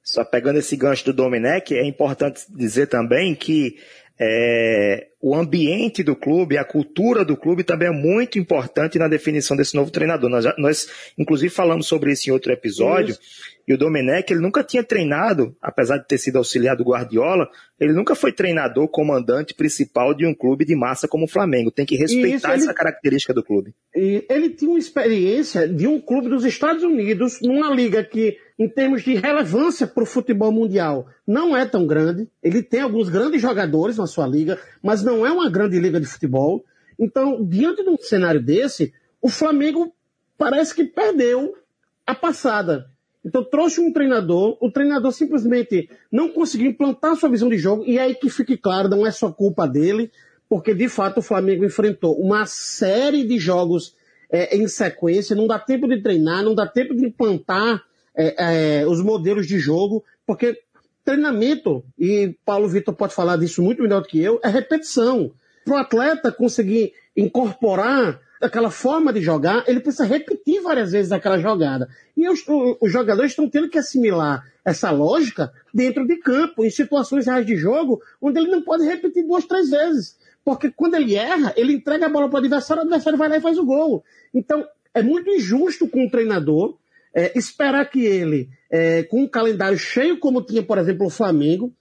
só 0.04 0.26
pegando 0.26 0.58
esse 0.58 0.76
gancho 0.76 1.06
do 1.06 1.14
Domenech, 1.14 1.76
é 1.76 1.86
importante 1.86 2.42
dizer 2.50 2.88
também 2.88 3.36
que 3.36 3.78
é, 4.24 5.08
o 5.20 5.36
ambiente 5.36 6.04
do 6.04 6.16
clube, 6.16 6.56
a 6.56 6.64
cultura 6.64 7.26
do 7.26 7.36
clube 7.36 7.64
também 7.64 7.88
é 7.88 7.92
muito 7.92 8.38
importante 8.38 9.00
na 9.00 9.08
definição 9.08 9.58
desse 9.58 9.76
novo 9.76 9.90
treinador. 9.90 10.30
Nós, 10.30 10.46
nós 10.60 10.88
inclusive, 11.18 11.52
falamos 11.52 11.88
sobre 11.88 12.12
isso 12.12 12.30
em 12.30 12.32
outro 12.32 12.52
episódio. 12.52 13.14
Isso. 13.14 13.52
E 13.68 13.74
o 13.74 13.78
Domenech, 13.78 14.32
ele 14.32 14.42
nunca 14.42 14.64
tinha 14.64 14.84
treinado, 14.84 15.56
apesar 15.62 15.98
de 15.98 16.08
ter 16.08 16.18
sido 16.20 16.38
auxiliar 16.38 16.76
do 16.76 16.84
Guardiola, 16.84 17.48
ele 17.80 17.94
nunca 17.94 18.14
foi 18.14 18.32
treinador, 18.32 18.88
comandante 18.88 19.56
principal 19.56 20.14
de 20.14 20.26
um 20.26 20.36
clube 20.36 20.66
de 20.66 20.76
massa 20.76 21.08
como 21.08 21.26
o 21.26 21.28
Flamengo. 21.28 21.72
Tem 21.72 21.86
que 21.86 21.96
respeitar 21.96 22.56
isso, 22.56 22.66
essa 22.66 22.74
característica 22.74 23.34
do 23.34 23.44
clube. 23.44 23.74
E 23.96 24.24
ele 24.30 24.50
tinha 24.50 24.70
uma 24.70 24.80
experiência 24.80 25.68
de 25.68 25.88
um 25.88 26.00
clube 26.00 26.30
dos 26.30 26.46
Estados 26.46 26.84
Unidos, 26.84 27.40
numa 27.42 27.74
liga 27.74 28.04
que, 28.04 28.38
em 28.62 28.70
termos 28.70 29.02
de 29.02 29.16
relevância 29.16 29.88
para 29.88 30.04
o 30.04 30.06
futebol 30.06 30.52
mundial, 30.52 31.08
não 31.26 31.58
é 31.58 31.66
tão 31.66 31.88
grande. 31.88 32.30
Ele 32.44 32.62
tem 32.62 32.82
alguns 32.82 33.10
grandes 33.10 33.42
jogadores 33.42 33.98
na 33.98 34.06
sua 34.06 34.28
liga, 34.28 34.60
mas 34.84 35.02
não 35.02 35.26
é 35.26 35.32
uma 35.32 35.50
grande 35.50 35.80
liga 35.80 36.00
de 36.00 36.06
futebol. 36.06 36.64
Então, 37.00 37.44
diante 37.44 37.84
de 37.84 37.90
um 37.90 37.98
cenário 37.98 38.40
desse, 38.40 38.94
o 39.20 39.30
Flamengo 39.30 39.92
parece 40.38 40.76
que 40.76 40.84
perdeu 40.84 41.56
a 42.06 42.14
passada. 42.14 42.88
Então 43.26 43.44
trouxe 43.44 43.82
um 43.82 43.92
treinador, 43.92 44.56
o 44.62 44.70
treinador 44.70 45.12
simplesmente 45.12 45.90
não 46.12 46.30
conseguiu 46.30 46.70
implantar 46.70 47.16
sua 47.16 47.30
visão 47.30 47.50
de 47.50 47.58
jogo, 47.58 47.84
e 47.84 47.98
aí 47.98 48.14
que 48.14 48.30
fique 48.30 48.56
claro, 48.58 48.90
não 48.90 49.08
é 49.08 49.12
só 49.12 49.32
culpa 49.32 49.68
dele, 49.68 50.12
porque 50.48 50.76
de 50.76 50.88
fato 50.88 51.18
o 51.18 51.24
Flamengo 51.24 51.66
enfrentou 51.66 52.16
uma 52.20 52.46
série 52.46 53.24
de 53.24 53.40
jogos 53.40 53.96
é, 54.30 54.56
em 54.56 54.68
sequência, 54.68 55.36
não 55.36 55.48
dá 55.48 55.58
tempo 55.58 55.88
de 55.88 56.00
treinar, 56.00 56.44
não 56.44 56.54
dá 56.54 56.68
tempo 56.68 56.94
de 56.96 57.08
implantar 57.08 57.84
é, 58.16 58.82
é, 58.82 58.88
os 58.88 59.02
modelos 59.02 59.48
de 59.48 59.60
jogo, 59.60 60.04
porque 60.26 60.60
treinamento, 61.04 61.84
e 61.98 62.36
Paulo 62.46 62.68
Vitor 62.68 62.94
pode 62.94 63.14
falar 63.14 63.38
disso 63.38 63.62
muito 63.62 63.82
melhor 63.82 64.02
do 64.02 64.08
que 64.08 64.22
eu, 64.22 64.40
é 64.44 64.50
repetição. 64.50 65.32
Para 65.66 65.76
o 65.76 65.78
atleta 65.78 66.32
conseguir 66.32 66.94
incorporar 67.16 68.20
aquela 68.42 68.72
forma 68.72 69.14
de 69.14 69.22
jogar, 69.22 69.64
ele 69.68 69.80
precisa 69.80 70.06
repetir 70.06 70.62
várias 70.62 70.92
vezes 70.92 71.12
aquela 71.12 71.38
jogada. 71.38 71.88
E 72.18 72.28
os, 72.28 72.44
os 72.82 72.92
jogadores 72.92 73.32
estão 73.32 73.48
tendo 73.48 73.70
que 73.70 73.78
assimilar 73.78 74.44
essa 74.66 74.90
lógica 74.92 75.52
dentro 75.74 76.06
de 76.08 76.18
campo, 76.18 76.66
em 76.66 76.70
situações 76.70 77.26
reais 77.28 77.46
de 77.46 77.56
jogo, 77.56 78.02
onde 78.22 78.40
ele 78.40 78.50
não 78.50 78.62
pode 78.62 78.84
repetir 78.84 79.26
duas, 79.26 79.46
três 79.46 79.70
vezes. 79.70 80.18
Porque 80.44 80.72
quando 80.72 80.96
ele 80.96 81.16
erra, 81.16 81.54
ele 81.56 81.74
entrega 81.74 82.08
a 82.08 82.10
bola 82.10 82.28
para 82.28 82.38
o 82.38 82.40
adversário, 82.40 82.82
o 82.82 82.86
adversário 82.86 83.18
vai 83.18 83.30
lá 83.30 83.38
e 83.38 83.42
faz 83.42 83.58
o 83.58 83.66
gol. 83.66 84.04
Então, 84.34 84.66
é 84.94 85.02
muito 85.04 85.30
injusto 85.30 85.88
com 85.88 86.06
o 86.06 86.10
treinador 86.10 86.78
é, 87.14 87.38
esperar 87.38 87.90
que 87.90 88.04
ele, 88.04 88.50
é, 88.70 89.04
com 89.04 89.22
um 89.24 89.28
calendário 89.28 89.78
cheio 89.78 90.20
como 90.20 90.42
tinha, 90.42 90.64
por 90.64 90.78
exemplo, 90.78 91.08
o 91.08 91.10
Flamengo, 91.10 91.74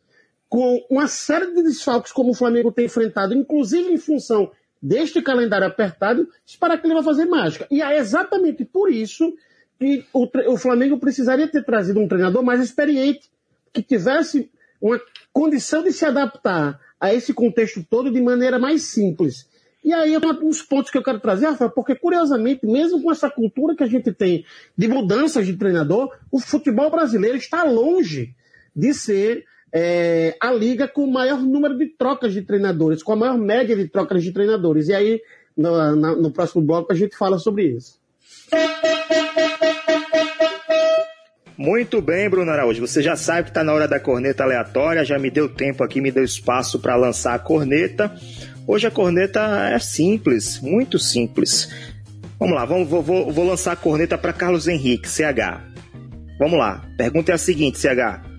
com 0.48 0.84
uma 0.90 1.06
série 1.06 1.54
de 1.54 1.62
desfalques 1.62 2.12
como 2.12 2.30
o 2.30 2.34
Flamengo 2.34 2.72
tem 2.72 2.86
enfrentado, 2.86 3.34
inclusive 3.34 3.92
em 3.92 3.98
função 3.98 4.50
deste 4.82 5.22
calendário 5.22 5.66
apertado, 5.66 6.28
esperar 6.44 6.80
que 6.80 6.86
ele 6.86 6.94
vai 6.94 7.04
fazer 7.04 7.26
mágica. 7.26 7.66
E 7.70 7.82
é 7.82 7.98
exatamente 7.98 8.64
por 8.64 8.90
isso 8.90 9.32
que 9.78 10.04
o, 10.12 10.28
o 10.52 10.56
Flamengo 10.56 10.98
precisaria 10.98 11.46
ter 11.46 11.64
trazido 11.64 12.00
um 12.00 12.08
treinador 12.08 12.42
mais 12.42 12.60
experiente, 12.60 13.30
que 13.72 13.82
tivesse 13.82 14.50
uma 14.80 15.00
condição 15.32 15.82
de 15.82 15.92
se 15.92 16.04
adaptar 16.04 16.80
a 16.98 17.14
esse 17.14 17.32
contexto 17.32 17.84
todo 17.88 18.10
de 18.10 18.20
maneira 18.20 18.58
mais 18.58 18.82
simples. 18.82 19.48
E 19.82 19.92
aí, 19.94 20.14
uns 20.42 20.62
pontos 20.62 20.90
que 20.90 20.98
eu 20.98 21.02
quero 21.02 21.18
trazer, 21.20 21.46
Rafael, 21.46 21.70
porque 21.70 21.94
curiosamente, 21.94 22.66
mesmo 22.66 23.02
com 23.02 23.10
essa 23.10 23.30
cultura 23.30 23.74
que 23.74 23.82
a 23.82 23.86
gente 23.86 24.12
tem 24.12 24.44
de 24.76 24.88
mudanças 24.88 25.46
de 25.46 25.56
treinador, 25.56 26.14
o 26.30 26.38
futebol 26.38 26.90
brasileiro 26.90 27.36
está 27.36 27.64
longe 27.64 28.34
de 28.76 28.92
ser 28.92 29.44
é, 29.72 30.36
a 30.40 30.52
liga 30.52 30.86
com 30.86 31.04
o 31.04 31.10
maior 31.10 31.40
número 31.40 31.78
de 31.78 31.86
trocas 31.86 32.32
de 32.32 32.42
treinadores, 32.42 33.02
com 33.02 33.12
a 33.12 33.16
maior 33.16 33.38
média 33.38 33.74
de 33.74 33.88
trocas 33.88 34.22
de 34.22 34.32
treinadores. 34.32 34.88
E 34.88 34.94
aí, 34.94 35.20
no, 35.56 35.96
no 36.16 36.30
próximo 36.30 36.62
bloco, 36.62 36.92
a 36.92 36.96
gente 36.96 37.16
fala 37.16 37.38
sobre 37.38 37.64
isso. 37.64 37.98
Muito 41.56 42.00
bem, 42.00 42.28
Bruno 42.28 42.50
Araújo. 42.50 42.86
Você 42.86 43.02
já 43.02 43.14
sabe 43.16 43.44
que 43.44 43.50
está 43.50 43.62
na 43.62 43.74
hora 43.74 43.86
da 43.86 44.00
corneta 44.00 44.42
aleatória, 44.42 45.04
já 45.04 45.18
me 45.18 45.30
deu 45.30 45.46
tempo 45.46 45.84
aqui, 45.84 46.00
me 46.00 46.10
deu 46.10 46.24
espaço 46.24 46.80
para 46.80 46.96
lançar 46.96 47.34
a 47.34 47.38
corneta. 47.38 48.10
Hoje 48.70 48.86
a 48.86 48.90
corneta 48.90 49.40
é 49.68 49.78
simples, 49.80 50.60
muito 50.60 50.98
simples. 50.98 51.68
Vamos 52.38 52.54
lá, 52.54 52.64
vamos, 52.64 52.88
vou, 52.88 53.02
vou, 53.02 53.32
vou 53.32 53.44
lançar 53.44 53.72
a 53.72 53.76
corneta 53.76 54.16
para 54.16 54.32
Carlos 54.32 54.68
Henrique, 54.68 55.08
CH. 55.08 55.60
Vamos 56.38 56.58
lá, 56.58 56.82
pergunta 56.96 57.32
é 57.32 57.34
a 57.34 57.38
seguinte, 57.38 57.78
CH 57.78 58.30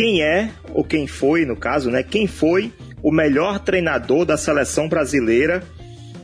quem 0.00 0.22
é, 0.22 0.50
ou 0.72 0.82
quem 0.82 1.06
foi, 1.06 1.44
no 1.44 1.54
caso, 1.54 1.90
né? 1.90 2.02
Quem 2.02 2.26
foi 2.26 2.72
o 3.02 3.12
melhor 3.12 3.58
treinador 3.58 4.24
da 4.24 4.36
seleção 4.36 4.88
brasileira 4.88 5.62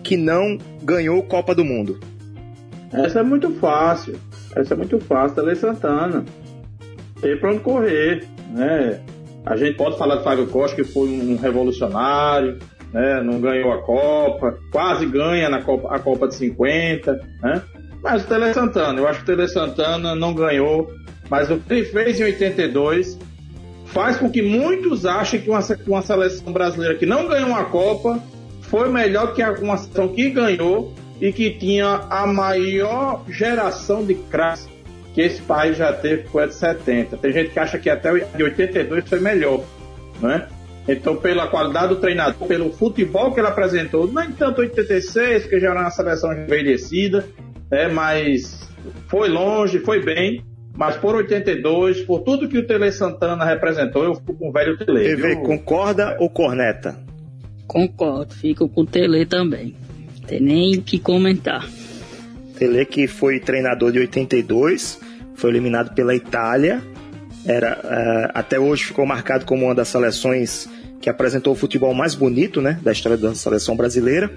que 0.02 0.16
não 0.16 0.56
ganhou 0.82 1.22
Copa 1.24 1.54
do 1.54 1.62
Mundo? 1.62 2.00
Essa 2.90 3.20
é 3.20 3.22
muito 3.22 3.50
fácil. 3.56 4.18
Essa 4.54 4.72
é 4.72 4.76
muito 4.78 4.98
fácil. 5.00 5.36
Tele 5.36 5.54
Santana. 5.56 6.24
Tem 7.20 7.36
pra 7.36 7.50
onde 7.50 7.60
correr, 7.60 8.24
né? 8.50 9.00
A 9.44 9.56
gente 9.56 9.76
pode 9.76 9.98
falar 9.98 10.16
de 10.16 10.24
Fábio 10.24 10.46
Costa, 10.46 10.74
que 10.74 10.84
foi 10.84 11.08
um 11.08 11.36
revolucionário, 11.36 12.58
né? 12.96 13.22
não 13.22 13.38
ganhou 13.38 13.72
a 13.72 13.82
Copa, 13.82 14.58
quase 14.72 15.04
ganha 15.04 15.50
na 15.50 15.60
Copa, 15.60 15.94
a 15.94 15.98
Copa 15.98 16.28
de 16.28 16.34
50, 16.34 17.12
né? 17.42 17.62
Mas 18.02 18.24
o 18.24 18.26
Tele 18.26 18.54
Santana, 18.54 18.98
eu 18.98 19.06
acho 19.06 19.22
que 19.22 19.30
o 19.30 19.36
Tele 19.36 19.48
Santana 19.48 20.14
não 20.14 20.32
ganhou, 20.32 20.90
mas 21.28 21.50
o 21.50 21.58
que 21.58 21.74
ele 21.74 21.84
fez 21.84 22.18
em 22.18 22.24
82 22.24 23.18
faz 23.86 24.16
com 24.16 24.30
que 24.30 24.40
muitos 24.40 25.04
achem 25.04 25.40
que 25.40 25.50
uma, 25.50 25.60
uma 25.86 26.02
seleção 26.02 26.52
brasileira 26.52 26.94
que 26.94 27.04
não 27.04 27.28
ganhou 27.28 27.50
uma 27.50 27.64
Copa 27.64 28.18
foi 28.62 28.88
melhor 28.88 29.34
que 29.34 29.42
uma 29.42 29.76
seleção 29.76 30.08
que 30.08 30.30
ganhou 30.30 30.94
e 31.20 31.32
que 31.32 31.50
tinha 31.50 32.06
a 32.08 32.26
maior 32.26 33.24
geração 33.28 34.04
de 34.04 34.14
craques 34.14 34.68
que 35.14 35.20
esse 35.20 35.42
país 35.42 35.76
já 35.76 35.92
teve, 35.92 36.28
foi 36.28 36.44
a 36.44 36.46
de 36.46 36.54
70. 36.54 37.16
Tem 37.16 37.32
gente 37.32 37.50
que 37.50 37.58
acha 37.58 37.78
que 37.78 37.88
até 37.88 38.12
de 38.12 38.42
82 38.42 39.08
foi 39.08 39.20
melhor, 39.20 39.62
né? 40.20 40.46
Então, 40.88 41.16
pela 41.16 41.48
qualidade 41.48 41.88
do 41.88 41.96
treinador, 41.96 42.46
pelo 42.46 42.72
futebol 42.72 43.32
que 43.32 43.40
ele 43.40 43.48
apresentou, 43.48 44.10
nem 44.12 44.30
tanto 44.32 44.60
86, 44.60 45.42
porque 45.42 45.58
já 45.58 45.70
era 45.70 45.80
uma 45.80 45.90
seleção 45.90 46.32
envelhecida, 46.32 47.26
é, 47.70 47.88
mas 47.88 48.68
foi 49.08 49.28
longe, 49.28 49.80
foi 49.80 50.02
bem. 50.02 50.44
Mas 50.76 50.96
por 50.96 51.14
82, 51.14 52.02
por 52.02 52.20
tudo 52.20 52.48
que 52.48 52.58
o 52.58 52.66
Tele 52.66 52.92
Santana 52.92 53.44
representou, 53.44 54.04
eu 54.04 54.14
fico 54.14 54.34
com 54.34 54.50
o 54.50 54.52
velho 54.52 54.76
Tele. 54.76 55.04
TV, 55.04 55.36
concorda 55.36 56.16
ou 56.20 56.28
corneta? 56.28 56.98
Concordo, 57.66 58.34
fico 58.34 58.68
com 58.68 58.82
o 58.82 58.86
Tele 58.86 59.24
também. 59.24 59.74
Tem 60.26 60.40
nem 60.40 60.76
o 60.76 60.82
que 60.82 60.98
comentar. 60.98 61.66
Tele 62.58 62.84
que 62.84 63.06
foi 63.06 63.40
treinador 63.40 63.90
de 63.90 64.00
82, 64.00 65.00
foi 65.34 65.50
eliminado 65.50 65.94
pela 65.94 66.14
Itália. 66.14 66.82
Era, 67.46 67.78
uh, 67.78 68.30
até 68.34 68.58
hoje 68.58 68.84
ficou 68.84 69.06
marcado 69.06 69.46
como 69.46 69.64
uma 69.64 69.74
das 69.74 69.88
seleções 69.88 70.68
que 71.00 71.10
apresentou 71.10 71.52
o 71.52 71.56
futebol 71.56 71.94
mais 71.94 72.14
bonito 72.14 72.60
né, 72.60 72.78
da 72.82 72.92
história 72.92 73.16
da 73.16 73.34
seleção 73.34 73.76
brasileira. 73.76 74.30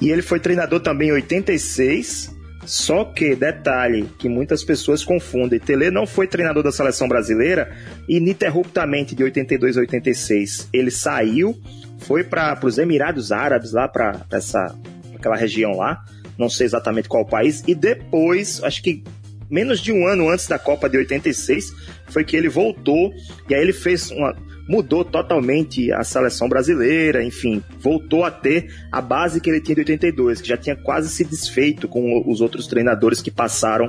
E 0.00 0.10
ele 0.10 0.22
foi 0.22 0.40
treinador 0.40 0.80
também 0.80 1.08
em 1.08 1.12
86, 1.12 2.34
só 2.64 3.04
que, 3.04 3.34
detalhe, 3.34 4.08
que 4.18 4.28
muitas 4.28 4.62
pessoas 4.62 5.04
confundem, 5.04 5.58
Tele 5.58 5.90
não 5.90 6.06
foi 6.06 6.26
treinador 6.26 6.62
da 6.62 6.70
seleção 6.70 7.08
brasileira 7.08 7.74
ininterruptamente 8.08 9.14
de 9.14 9.24
82 9.24 9.76
a 9.76 9.80
86. 9.80 10.68
Ele 10.72 10.90
saiu, 10.90 11.58
foi 11.98 12.22
para 12.22 12.58
os 12.62 12.78
Emirados 12.78 13.32
Árabes, 13.32 13.72
lá 13.72 13.88
para 13.88 14.20
essa 14.30 14.76
aquela 15.14 15.36
região 15.36 15.76
lá, 15.76 16.04
não 16.36 16.48
sei 16.48 16.66
exatamente 16.66 17.08
qual 17.08 17.24
país, 17.24 17.62
e 17.66 17.74
depois, 17.74 18.62
acho 18.64 18.82
que 18.82 19.04
menos 19.52 19.80
de 19.80 19.92
um 19.92 20.06
ano 20.06 20.30
antes 20.30 20.48
da 20.48 20.58
Copa 20.58 20.88
de 20.88 20.96
86, 20.96 21.74
foi 22.06 22.24
que 22.24 22.34
ele 22.34 22.48
voltou 22.48 23.12
e 23.48 23.54
aí 23.54 23.60
ele 23.60 23.74
fez 23.74 24.10
uma 24.10 24.34
mudou 24.68 25.04
totalmente 25.04 25.92
a 25.92 26.04
seleção 26.04 26.48
brasileira, 26.48 27.22
enfim, 27.22 27.62
voltou 27.80 28.24
a 28.24 28.30
ter 28.30 28.72
a 28.90 29.00
base 29.00 29.40
que 29.40 29.50
ele 29.50 29.60
tinha 29.60 29.74
de 29.74 29.80
82, 29.80 30.40
que 30.40 30.48
já 30.48 30.56
tinha 30.56 30.76
quase 30.76 31.08
se 31.08 31.24
desfeito 31.24 31.88
com 31.88 32.22
os 32.26 32.40
outros 32.40 32.66
treinadores 32.68 33.20
que 33.20 33.30
passaram 33.30 33.88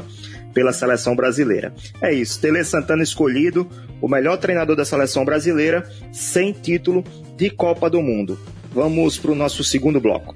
pela 0.54 0.74
seleção 0.74 1.16
brasileira. 1.16 1.74
É 2.02 2.12
isso, 2.12 2.42
Tele 2.42 2.64
Santana 2.64 3.04
escolhido, 3.04 3.70
o 4.02 4.08
melhor 4.08 4.38
treinador 4.38 4.76
da 4.76 4.84
seleção 4.84 5.24
brasileira, 5.24 5.88
sem 6.12 6.52
título 6.52 7.04
de 7.38 7.50
Copa 7.50 7.90
do 7.90 8.02
Mundo. 8.02 8.38
Vamos 8.74 9.18
para 9.18 9.32
o 9.32 9.36
nosso 9.36 9.64
segundo 9.64 10.02
bloco. 10.02 10.34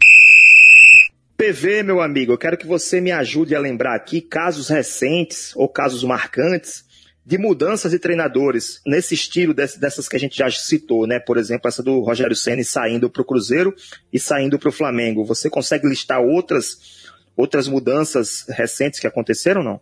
PV, 1.38 1.84
meu 1.84 2.02
amigo, 2.02 2.34
eu 2.34 2.38
quero 2.38 2.58
que 2.58 2.66
você 2.66 3.00
me 3.00 3.12
ajude 3.12 3.56
a 3.56 3.60
lembrar 3.60 3.96
aqui 3.96 4.22
casos 4.22 4.70
recentes 4.70 5.56
ou 5.56 5.70
casos 5.70 6.04
marcantes 6.04 6.84
de 7.24 7.38
mudanças 7.38 7.92
de 7.92 8.00
treinadores 8.00 8.82
nesse 8.88 9.14
estilo 9.14 9.54
dessas 9.54 10.08
que 10.10 10.16
a 10.16 10.20
gente 10.20 10.38
já 10.38 10.50
citou, 10.50 11.06
né? 11.06 11.20
Por 11.20 11.38
exemplo, 11.38 11.68
essa 11.68 11.84
do 11.84 12.00
Rogério 12.00 12.36
Ceni 12.36 12.64
saindo 12.64 13.10
para 13.10 13.22
o 13.22 13.26
Cruzeiro 13.26 13.76
e 14.12 14.20
saindo 14.20 14.58
para 14.58 14.70
o 14.70 14.72
Flamengo. 14.72 15.26
Você 15.26 15.50
consegue 15.50 15.88
listar 15.88 16.22
outras 16.22 17.06
outras 17.36 17.68
mudanças 17.68 18.46
recentes 18.50 19.00
que 19.00 19.06
aconteceram, 19.06 19.62
não? 19.62 19.80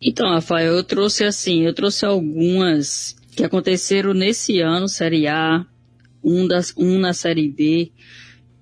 Então, 0.00 0.28
Rafael, 0.28 0.74
eu 0.76 0.84
trouxe 0.84 1.24
assim, 1.24 1.62
eu 1.66 1.74
trouxe 1.74 2.06
algumas 2.06 3.16
que 3.34 3.42
aconteceram 3.42 4.14
nesse 4.14 4.60
ano, 4.60 4.86
Série 4.86 5.26
A, 5.26 5.66
um, 6.22 6.46
das, 6.46 6.72
um 6.76 6.98
na 6.98 7.12
Série 7.12 7.48
B, 7.48 7.90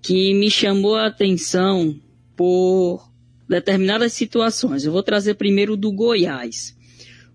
que 0.00 0.34
me 0.34 0.50
chamou 0.50 0.96
a 0.96 1.06
atenção 1.06 2.00
por 2.38 3.10
determinadas 3.48 4.12
situações. 4.12 4.84
Eu 4.84 4.92
vou 4.92 5.02
trazer 5.02 5.34
primeiro 5.34 5.76
do 5.76 5.90
Goiás. 5.90 6.76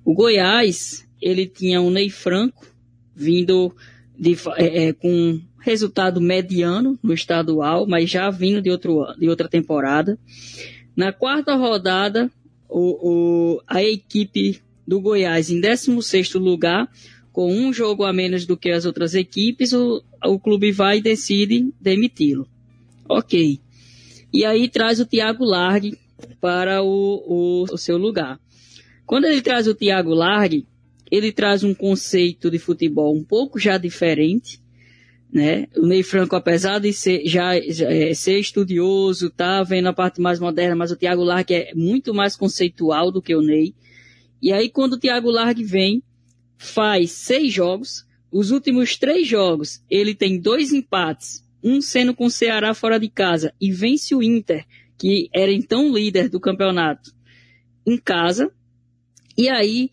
O 0.05 0.13
Goiás, 0.13 1.05
ele 1.21 1.45
tinha 1.45 1.81
o 1.81 1.91
Ney 1.91 2.09
Franco, 2.09 2.65
vindo 3.13 3.75
de, 4.17 4.37
é, 4.55 4.85
é, 4.85 4.93
com 4.93 5.41
resultado 5.59 6.21
mediano 6.21 6.97
no 7.03 7.13
estadual, 7.13 7.85
mas 7.85 8.09
já 8.09 8.29
vindo 8.29 8.61
de, 8.61 8.71
outro, 8.71 9.05
de 9.19 9.27
outra 9.27 9.49
temporada. 9.49 10.17
Na 10.95 11.11
quarta 11.11 11.53
rodada, 11.55 12.31
o, 12.69 13.57
o, 13.57 13.61
a 13.67 13.83
equipe 13.83 14.61
do 14.87 15.01
Goiás 15.01 15.49
em 15.49 15.59
16 15.59 16.35
lugar, 16.35 16.89
com 17.33 17.53
um 17.53 17.73
jogo 17.73 18.05
a 18.05 18.13
menos 18.13 18.45
do 18.45 18.55
que 18.55 18.69
as 18.69 18.85
outras 18.85 19.15
equipes, 19.15 19.73
o, 19.73 20.01
o 20.23 20.39
clube 20.39 20.71
vai 20.71 20.99
e 20.99 21.01
decide 21.01 21.73
demiti-lo. 21.81 22.47
Ok. 23.09 23.59
E 24.33 24.43
aí 24.43 24.67
traz 24.67 24.99
o 24.99 25.05
Thiago 25.05 25.45
Largue 25.45 25.95
para 26.41 26.81
o, 26.81 26.87
o, 26.87 27.63
o 27.71 27.77
seu 27.77 27.97
lugar. 27.97 28.39
Quando 29.05 29.25
ele 29.25 29.41
traz 29.41 29.67
o 29.67 29.75
Thiago 29.75 30.13
Largue, 30.13 30.65
ele 31.11 31.31
traz 31.31 31.63
um 31.63 31.73
conceito 31.73 32.49
de 32.49 32.57
futebol 32.57 33.15
um 33.15 33.23
pouco 33.23 33.59
já 33.59 33.77
diferente, 33.77 34.59
né? 35.31 35.67
O 35.77 35.85
Ney 35.85 36.01
Franco, 36.01 36.35
apesar 36.35 36.79
de 36.79 36.91
ser, 36.91 37.27
já, 37.27 37.59
já 37.69 37.91
é, 37.91 38.13
ser 38.13 38.39
estudioso, 38.39 39.29
tá 39.29 39.61
vendo 39.61 39.87
a 39.87 39.93
parte 39.93 40.19
mais 40.19 40.39
moderna, 40.39 40.75
mas 40.75 40.91
o 40.91 40.95
Thiago 40.95 41.23
Largue 41.23 41.53
é 41.53 41.75
muito 41.75 42.13
mais 42.13 42.35
conceitual 42.35 43.11
do 43.11 43.21
que 43.21 43.35
o 43.35 43.41
Ney. 43.41 43.75
E 44.41 44.51
aí, 44.51 44.69
quando 44.69 44.93
o 44.93 44.99
Thiago 44.99 45.29
Largue 45.29 45.63
vem, 45.63 46.01
faz 46.57 47.11
seis 47.11 47.53
jogos, 47.53 48.05
os 48.31 48.49
últimos 48.49 48.97
três 48.97 49.27
jogos, 49.27 49.83
ele 49.89 50.15
tem 50.15 50.39
dois 50.39 50.71
empates, 50.71 51.42
um 51.63 51.81
sendo 51.81 52.13
com 52.13 52.25
o 52.25 52.31
Ceará 52.31 52.73
fora 52.73 52.99
de 52.99 53.09
casa, 53.09 53.53
e 53.59 53.71
vence 53.71 54.13
o 54.13 54.21
Inter, 54.21 54.65
que 54.97 55.29
era 55.33 55.51
então 55.51 55.93
líder 55.93 56.29
do 56.29 56.39
campeonato, 56.39 57.11
em 57.85 57.97
casa, 57.97 58.51
e 59.37 59.49
aí, 59.49 59.89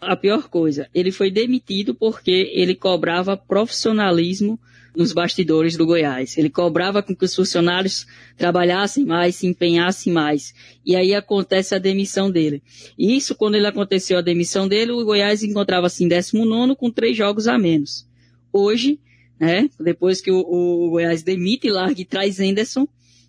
a 0.00 0.14
pior 0.14 0.48
coisa, 0.48 0.88
ele 0.94 1.10
foi 1.10 1.30
demitido 1.30 1.94
porque 1.94 2.50
ele 2.54 2.74
cobrava 2.74 3.36
profissionalismo 3.36 4.58
nos 4.96 5.12
bastidores 5.12 5.76
do 5.76 5.86
Goiás. 5.86 6.36
Ele 6.36 6.50
cobrava 6.50 7.02
que 7.02 7.16
os 7.24 7.34
funcionários 7.34 8.06
trabalhassem 8.36 9.04
mais, 9.04 9.36
se 9.36 9.46
empenhassem 9.46 10.12
mais. 10.12 10.54
E 10.84 10.96
aí 10.96 11.14
acontece 11.14 11.74
a 11.74 11.78
demissão 11.78 12.30
dele. 12.30 12.62
E 12.98 13.16
isso, 13.16 13.34
quando 13.34 13.54
ele 13.54 13.66
aconteceu 13.66 14.18
a 14.18 14.22
demissão 14.22 14.66
dele, 14.66 14.92
o 14.92 15.04
Goiás 15.04 15.42
encontrava-se 15.42 16.04
em 16.04 16.08
19 16.08 16.76
com 16.76 16.90
três 16.90 17.16
jogos 17.16 17.46
a 17.46 17.58
menos. 17.58 18.08
Hoje, 18.52 18.98
né, 19.38 19.68
depois 19.78 20.20
que 20.20 20.30
o, 20.30 20.38
o 20.38 20.90
Goiás 20.90 21.22
demite, 21.22 21.70
larga 21.70 22.00
e 22.00 22.04
traz 22.04 22.40
Anderson 22.40 22.86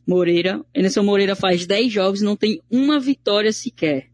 Moreira, 0.07 0.63
Anderson 0.75 1.03
Moreira 1.03 1.35
faz 1.35 1.65
10 1.65 1.91
jogos 1.91 2.21
e 2.21 2.25
não 2.25 2.35
tem 2.35 2.61
uma 2.71 2.99
vitória 2.99 3.51
sequer 3.53 4.09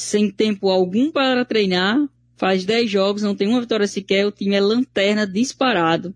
sem 0.00 0.30
tempo 0.30 0.70
algum 0.70 1.10
para 1.10 1.44
treinar, 1.44 1.98
faz 2.36 2.64
10 2.64 2.90
jogos, 2.90 3.22
não 3.22 3.34
tem 3.34 3.46
uma 3.46 3.60
vitória 3.60 3.86
sequer, 3.86 4.26
o 4.26 4.32
time 4.32 4.54
é 4.56 4.60
lanterna 4.60 5.26
disparado 5.26 6.14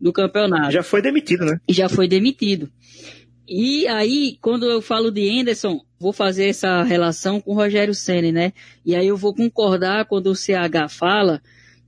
do 0.00 0.12
campeonato. 0.12 0.72
Já 0.72 0.82
foi 0.82 1.00
demitido, 1.00 1.44
né? 1.44 1.60
Já 1.68 1.88
foi 1.88 2.08
demitido. 2.08 2.68
E 3.48 3.86
aí, 3.86 4.36
quando 4.40 4.66
eu 4.66 4.82
falo 4.82 5.10
de 5.10 5.28
Anderson, 5.28 5.80
vou 5.98 6.12
fazer 6.12 6.46
essa 6.46 6.82
relação 6.82 7.40
com 7.40 7.52
o 7.52 7.54
Rogério 7.54 7.94
Senna, 7.94 8.32
né? 8.32 8.52
E 8.84 8.96
aí 8.96 9.06
eu 9.06 9.16
vou 9.16 9.34
concordar 9.34 10.06
quando 10.06 10.28
o 10.28 10.36
CH 10.36 10.88
fala 10.88 11.40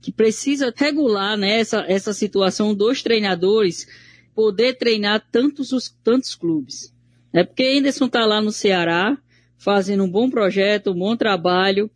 que 0.03 0.11
precisa 0.11 0.73
regular 0.75 1.37
né, 1.37 1.61
essa, 1.61 1.85
essa 1.87 2.13
situação 2.13 2.75
dos 2.75 3.01
treinadores 3.01 3.87
poder 4.35 4.73
treinar 4.73 5.25
tantos, 5.31 5.71
os, 5.71 5.95
tantos 6.03 6.35
clubes. 6.35 6.93
É 7.31 7.45
porque 7.45 7.77
Anderson 7.77 8.07
está 8.07 8.25
lá 8.25 8.41
no 8.41 8.51
Ceará, 8.51 9.17
fazendo 9.57 10.03
um 10.03 10.09
bom 10.09 10.29
projeto, 10.29 10.91
um 10.91 10.99
bom 10.99 11.15
trabalho, 11.15 11.89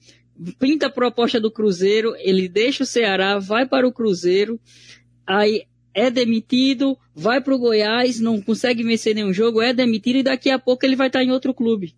pinta 0.58 0.88
a 0.88 0.90
proposta 0.90 1.38
do 1.38 1.52
Cruzeiro, 1.52 2.16
ele 2.20 2.48
deixa 2.48 2.84
o 2.84 2.88
Ceará, 2.88 3.40
vai 3.40 3.68
para 3.68 3.86
o 3.86 3.92
Cruzeiro, 3.92 4.58
aí 5.26 5.64
é 5.94 6.10
demitido, 6.10 6.98
vai 7.14 7.42
para 7.42 7.54
o 7.54 7.60
Goiás, 7.60 8.22
não 8.22 8.42
consegue 8.42 8.84
vencer 8.84 9.16
nenhum 9.16 9.34
jogo, 9.34 9.62
é 9.62 9.74
demitido 9.74 10.20
e 10.20 10.24
daqui 10.24 10.50
a 10.50 10.58
pouco 10.58 10.86
ele 10.86 10.96
vai 10.96 11.08
estar 11.08 11.24
em 11.24 11.32
outro 11.32 11.54
clube. 11.54 11.94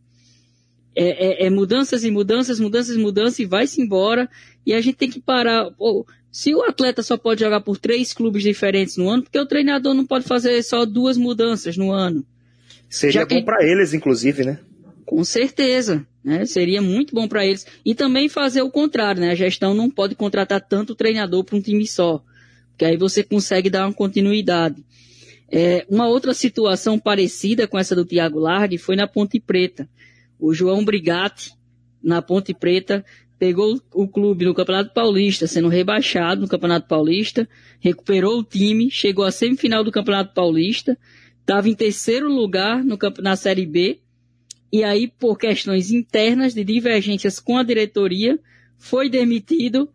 É, 0.95 1.43
é, 1.43 1.45
é 1.45 1.49
mudanças 1.49 2.03
e 2.03 2.11
mudanças, 2.11 2.59
mudanças 2.59 2.95
e 2.95 2.99
mudanças 2.99 3.39
e 3.39 3.45
vai-se 3.45 3.81
embora 3.81 4.29
e 4.65 4.73
a 4.73 4.81
gente 4.81 4.97
tem 4.97 5.09
que 5.09 5.19
parar. 5.19 5.71
Pô, 5.71 6.05
se 6.31 6.53
o 6.53 6.61
atleta 6.61 7.01
só 7.01 7.17
pode 7.17 7.41
jogar 7.41 7.61
por 7.61 7.77
três 7.77 8.13
clubes 8.13 8.43
diferentes 8.43 8.97
no 8.97 9.09
ano, 9.09 9.23
porque 9.23 9.39
o 9.39 9.45
treinador 9.45 9.93
não 9.93 10.05
pode 10.05 10.25
fazer 10.25 10.61
só 10.63 10.85
duas 10.85 11.17
mudanças 11.17 11.77
no 11.77 11.91
ano? 11.91 12.25
Seria 12.89 13.25
bom 13.25 13.43
para 13.43 13.63
eles, 13.63 13.93
inclusive, 13.93 14.43
né? 14.43 14.59
Com 15.05 15.23
certeza, 15.23 16.05
né? 16.23 16.45
Seria 16.45 16.81
muito 16.81 17.15
bom 17.15 17.27
para 17.27 17.45
eles. 17.45 17.65
E 17.85 17.95
também 17.95 18.29
fazer 18.29 18.61
o 18.61 18.69
contrário, 18.69 19.21
né? 19.21 19.31
A 19.31 19.35
gestão 19.35 19.73
não 19.73 19.89
pode 19.89 20.15
contratar 20.15 20.61
tanto 20.61 20.95
treinador 20.95 21.43
para 21.43 21.55
um 21.55 21.61
time 21.61 21.87
só, 21.87 22.23
porque 22.69 22.85
aí 22.85 22.97
você 22.97 23.23
consegue 23.23 23.69
dar 23.69 23.87
uma 23.87 23.93
continuidade. 23.93 24.83
É, 25.51 25.83
uma 25.89 26.07
outra 26.07 26.33
situação 26.33 26.99
parecida 26.99 27.67
com 27.67 27.77
essa 27.77 27.95
do 27.95 28.05
Tiago 28.05 28.39
Largue 28.39 28.77
foi 28.77 28.95
na 28.95 29.07
Ponte 29.07 29.39
Preta. 29.39 29.89
O 30.39 30.53
João 30.53 30.85
Brigatti, 30.85 31.51
na 32.01 32.21
Ponte 32.21 32.53
Preta, 32.53 33.03
pegou 33.37 33.79
o 33.93 34.07
clube 34.07 34.45
no 34.45 34.53
Campeonato 34.53 34.93
Paulista, 34.93 35.47
sendo 35.47 35.67
rebaixado 35.67 36.41
no 36.41 36.47
Campeonato 36.47 36.87
Paulista, 36.87 37.47
recuperou 37.79 38.39
o 38.39 38.43
time, 38.43 38.89
chegou 38.89 39.25
à 39.25 39.31
semifinal 39.31 39.83
do 39.83 39.91
Campeonato 39.91 40.33
Paulista, 40.33 40.97
estava 41.39 41.69
em 41.69 41.75
terceiro 41.75 42.27
lugar 42.27 42.83
no, 42.83 42.97
na 43.19 43.35
Série 43.35 43.65
B, 43.65 43.99
e 44.71 44.83
aí, 44.83 45.07
por 45.07 45.37
questões 45.37 45.91
internas 45.91 46.53
de 46.53 46.63
divergências 46.63 47.39
com 47.39 47.57
a 47.57 47.63
diretoria, 47.63 48.39
foi 48.77 49.09
demitido 49.09 49.89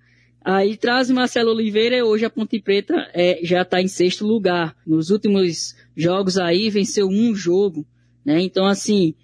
Aí 0.45 0.77
traz 0.77 1.09
Marcelo 1.09 1.53
Oliveira 1.53 1.97
e 1.97 2.03
hoje 2.03 2.27
a 2.27 2.31
Ponte 2.31 2.61
Preta 2.61 3.11
é, 3.15 3.41
já 3.43 3.63
está 3.63 3.81
em 3.81 3.89
sexto 3.89 4.27
lugar. 4.27 4.77
Nos 4.87 5.09
últimos 5.09 5.75
jogos 5.97 6.37
aí 6.37 6.69
venceu 6.69 7.09
um 7.09 7.35
jogo, 7.35 7.87
né? 8.23 8.43
Então 8.43 8.67
assim, 8.67 9.15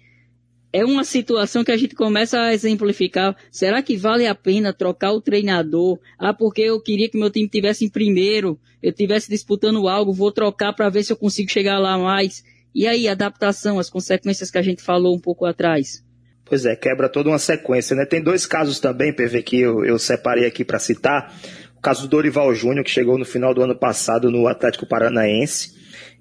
é 0.73 0.85
uma 0.85 1.03
situação 1.03 1.63
que 1.63 1.71
a 1.71 1.77
gente 1.77 1.95
começa 1.95 2.39
a 2.39 2.53
exemplificar. 2.53 3.35
Será 3.51 3.81
que 3.81 3.97
vale 3.97 4.25
a 4.25 4.33
pena 4.33 4.73
trocar 4.73 5.11
o 5.11 5.21
treinador? 5.21 5.99
Ah, 6.17 6.33
porque 6.33 6.61
eu 6.61 6.81
queria 6.81 7.09
que 7.09 7.17
meu 7.17 7.29
time 7.29 7.49
tivesse 7.49 7.85
em 7.85 7.89
primeiro, 7.89 8.59
eu 8.81 8.91
estivesse 8.91 9.29
disputando 9.29 9.87
algo, 9.87 10.13
vou 10.13 10.31
trocar 10.31 10.73
para 10.73 10.89
ver 10.89 11.03
se 11.03 11.11
eu 11.11 11.17
consigo 11.17 11.51
chegar 11.51 11.77
lá 11.77 11.97
mais. 11.97 12.43
E 12.73 12.87
aí, 12.87 13.07
adaptação, 13.07 13.79
as 13.79 13.89
consequências 13.89 14.49
que 14.49 14.57
a 14.57 14.61
gente 14.61 14.81
falou 14.81 15.13
um 15.13 15.19
pouco 15.19 15.45
atrás. 15.45 16.03
Pois 16.45 16.65
é, 16.65 16.75
quebra 16.75 17.09
toda 17.09 17.29
uma 17.29 17.39
sequência, 17.39 17.95
né? 17.95 18.05
Tem 18.05 18.21
dois 18.21 18.45
casos 18.45 18.79
também, 18.79 19.13
PV, 19.13 19.43
que 19.43 19.59
eu, 19.59 19.85
eu 19.85 19.99
separei 19.99 20.45
aqui 20.45 20.63
para 20.63 20.79
citar. 20.79 21.33
O 21.77 21.81
caso 21.81 22.03
do 22.03 22.07
Dorival 22.07 22.53
Júnior, 22.53 22.85
que 22.85 22.91
chegou 22.91 23.17
no 23.17 23.25
final 23.25 23.53
do 23.53 23.61
ano 23.61 23.77
passado 23.77 24.31
no 24.31 24.47
Atlético 24.47 24.85
Paranaense. 24.85 25.73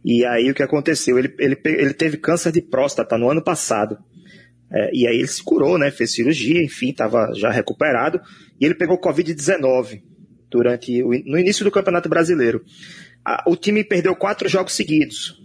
E 0.05 0.25
aí 0.25 0.51
o 0.51 0.55
que 0.55 0.63
aconteceu? 0.63 1.19
Ele, 1.19 1.35
ele, 1.39 1.61
ele 1.65 1.95
teve 1.95 2.17
câncer 2.17 2.53
de 2.53 2.63
próstata 2.63 3.19
no 3.19 3.31
ano 3.31 3.43
passado. 3.43 3.99
É, 4.73 4.91
e 4.93 5.07
aí 5.07 5.17
ele 5.17 5.27
se 5.27 5.43
curou, 5.43 5.77
né? 5.79 5.91
Fez 5.91 6.13
cirurgia, 6.13 6.63
enfim, 6.63 6.91
estava 6.91 7.33
já 7.35 7.51
recuperado. 7.51 8.21
E 8.61 8.65
ele 8.65 8.75
pegou 8.75 9.01
Covid-19 9.01 10.03
durante 10.51 11.03
o, 11.03 11.09
no 11.09 11.39
início 11.39 11.65
do 11.65 11.71
Campeonato 11.71 12.09
Brasileiro. 12.09 12.65
A, 13.25 13.45
o 13.47 13.57
time 13.57 13.83
perdeu 13.83 14.15
quatro 14.15 14.49
jogos 14.49 14.75
seguidos. 14.75 15.41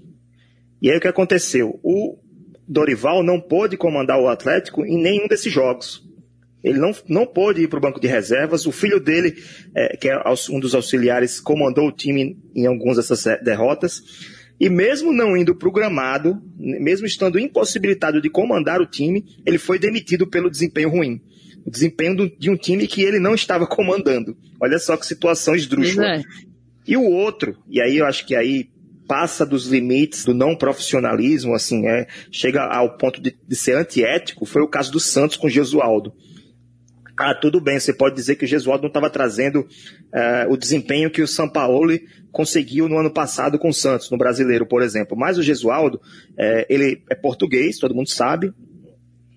E 0.81 0.91
aí 0.91 0.97
o 0.97 1.01
que 1.01 1.07
aconteceu? 1.07 1.79
O 1.83 2.17
Dorival 2.67 3.23
não 3.23 3.39
pôde 3.39 3.77
comandar 3.77 4.19
o 4.19 4.27
Atlético 4.27 4.85
em 4.85 5.01
nenhum 5.01 5.27
desses 5.27 5.51
jogos. 5.51 6.03
Ele 6.63 6.79
não, 6.79 6.91
não 7.07 7.27
pôde 7.27 7.61
ir 7.61 7.67
para 7.67 7.77
o 7.77 7.81
banco 7.81 7.99
de 7.99 8.07
reservas. 8.07 8.65
O 8.65 8.71
filho 8.71 8.99
dele, 8.99 9.35
é, 9.75 9.95
que 9.95 10.09
é 10.09 10.19
um 10.49 10.59
dos 10.59 10.73
auxiliares, 10.73 11.39
comandou 11.39 11.87
o 11.87 11.91
time 11.91 12.39
em 12.55 12.65
algumas 12.65 12.97
dessas 12.97 13.23
derrotas. 13.43 14.01
E 14.59 14.69
mesmo 14.69 15.11
não 15.11 15.35
indo 15.35 15.53
para 15.53 15.67
o 15.67 15.71
gramado, 15.71 16.41
mesmo 16.57 17.05
estando 17.05 17.39
impossibilitado 17.39 18.21
de 18.21 18.29
comandar 18.29 18.81
o 18.81 18.85
time, 18.85 19.25
ele 19.45 19.57
foi 19.57 19.77
demitido 19.77 20.25
pelo 20.25 20.49
desempenho 20.49 20.89
ruim. 20.89 21.21
O 21.65 21.71
desempenho 21.71 22.31
de 22.37 22.49
um 22.49 22.55
time 22.55 22.87
que 22.87 23.01
ele 23.01 23.19
não 23.19 23.33
estava 23.33 23.67
comandando. 23.67 24.37
Olha 24.61 24.79
só 24.79 24.95
que 24.95 25.05
situação 25.05 25.55
esdrúxula. 25.55 26.05
É. 26.05 26.23
E 26.87 26.95
o 26.95 27.03
outro, 27.03 27.57
e 27.67 27.81
aí 27.81 27.97
eu 27.97 28.05
acho 28.05 28.25
que 28.25 28.35
aí 28.35 28.69
passa 29.07 29.45
dos 29.45 29.67
limites 29.67 30.23
do 30.23 30.33
não 30.33 30.55
profissionalismo, 30.55 31.53
assim, 31.53 31.87
é, 31.87 32.07
chega 32.31 32.63
ao 32.63 32.97
ponto 32.97 33.21
de, 33.21 33.35
de 33.47 33.55
ser 33.55 33.75
antiético, 33.75 34.45
foi 34.45 34.61
o 34.61 34.67
caso 34.67 34.91
do 34.91 34.99
Santos 34.99 35.37
com 35.37 35.49
Gesualdo. 35.49 36.13
Ah, 37.17 37.33
tudo 37.33 37.61
bem, 37.61 37.79
você 37.79 37.93
pode 37.93 38.15
dizer 38.15 38.35
que 38.35 38.43
o 38.43 38.47
Gesualdo 38.47 38.83
não 38.83 38.89
estava 38.89 39.09
trazendo 39.09 39.61
uh, 39.61 40.51
o 40.51 40.57
desempenho 40.57 41.09
que 41.09 41.21
o 41.21 41.27
São 41.27 41.49
Paulo 41.49 41.97
conseguiu 42.31 42.89
no 42.89 42.97
ano 42.97 43.09
passado 43.09 43.57
com 43.57 43.69
o 43.69 43.73
Santos, 43.73 44.11
no 44.11 44.17
brasileiro, 44.17 44.65
por 44.65 44.81
exemplo. 44.81 45.17
Mas 45.17 45.37
o 45.37 45.43
Gesualdo, 45.43 46.01
é, 46.37 46.65
ele 46.69 47.01
é 47.09 47.15
português, 47.15 47.77
todo 47.77 47.95
mundo 47.95 48.09
sabe, 48.09 48.51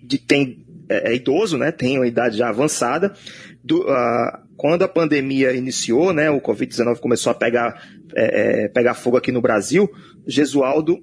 de, 0.02 0.18
tem, 0.18 0.66
é, 0.88 1.12
é, 1.12 1.14
idoso, 1.14 1.56
né, 1.56 1.70
tem 1.70 1.96
uma 1.98 2.08
idade 2.08 2.36
já 2.36 2.48
avançada. 2.48 3.12
Do, 3.62 3.82
uh, 3.82 4.48
quando 4.56 4.82
a 4.82 4.88
pandemia 4.88 5.52
iniciou, 5.52 6.12
né, 6.12 6.28
o 6.28 6.40
Covid-19 6.40 6.98
começou 6.98 7.30
a 7.30 7.34
pegar 7.34 7.80
é, 8.16 8.64
é, 8.64 8.68
pegar 8.68 8.94
fogo 8.94 9.16
aqui 9.16 9.30
no 9.30 9.40
Brasil, 9.40 9.88
Gesualdo, 10.26 10.98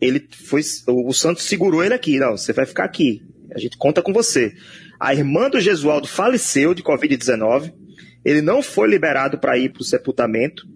ele 0.00 0.26
foi, 0.30 0.62
o 0.86 1.12
Santos 1.12 1.44
segurou 1.44 1.82
ele 1.82 1.94
aqui, 1.94 2.18
não, 2.18 2.36
você 2.36 2.52
vai 2.52 2.66
ficar 2.66 2.84
aqui, 2.84 3.22
a 3.54 3.58
gente 3.58 3.76
conta 3.76 4.02
com 4.02 4.12
você. 4.12 4.54
A 4.98 5.14
irmã 5.14 5.48
do 5.48 5.60
Gesualdo 5.60 6.06
faleceu 6.06 6.74
de 6.74 6.82
Covid-19, 6.82 7.72
ele 8.24 8.42
não 8.42 8.62
foi 8.62 8.88
liberado 8.88 9.38
para 9.38 9.56
ir 9.58 9.72
para 9.72 9.82
o 9.82 9.84
sepultamento. 9.84 10.66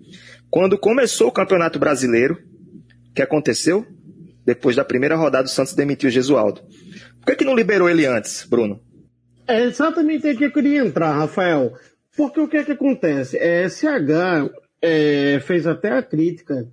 Quando 0.50 0.78
começou 0.78 1.28
o 1.28 1.32
Campeonato 1.32 1.78
Brasileiro, 1.78 2.38
o 3.10 3.14
que 3.14 3.22
aconteceu? 3.22 3.86
Depois 4.44 4.76
da 4.76 4.84
primeira 4.84 5.16
rodada, 5.16 5.46
o 5.46 5.50
Santos 5.50 5.74
demitiu 5.74 6.08
o 6.08 6.12
Gesualdo. 6.12 6.60
Por 7.20 7.26
que, 7.26 7.36
que 7.36 7.44
não 7.44 7.56
liberou 7.56 7.88
ele 7.88 8.06
antes, 8.06 8.46
Bruno? 8.48 8.80
É 9.46 9.62
exatamente 9.64 10.26
aí 10.26 10.36
que 10.36 10.44
eu 10.44 10.52
queria 10.52 10.80
entrar, 10.80 11.12
Rafael. 11.12 11.72
Porque 12.16 12.40
o 12.40 12.48
que 12.48 12.58
é 12.58 12.64
que 12.64 12.72
acontece? 12.72 13.36
É, 13.36 13.68
SH 13.68 14.50
é, 14.80 15.40
fez 15.40 15.66
até 15.66 15.90
a 15.92 16.02
crítica 16.02 16.68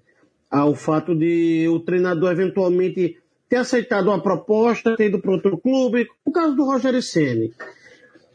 ao 0.50 0.76
fato 0.76 1.16
de 1.16 1.68
o 1.70 1.80
treinador 1.80 2.32
eventualmente 2.32 3.18
ter 3.52 3.58
aceitado 3.58 4.08
uma 4.08 4.24
proposta, 4.24 4.96
ter 4.96 5.08
ido 5.08 5.20
para 5.20 5.30
outro 5.30 5.58
clube, 5.58 6.08
o 6.24 6.32
caso 6.32 6.56
do 6.56 6.64
Rogério 6.64 7.02
Ceni. 7.02 7.54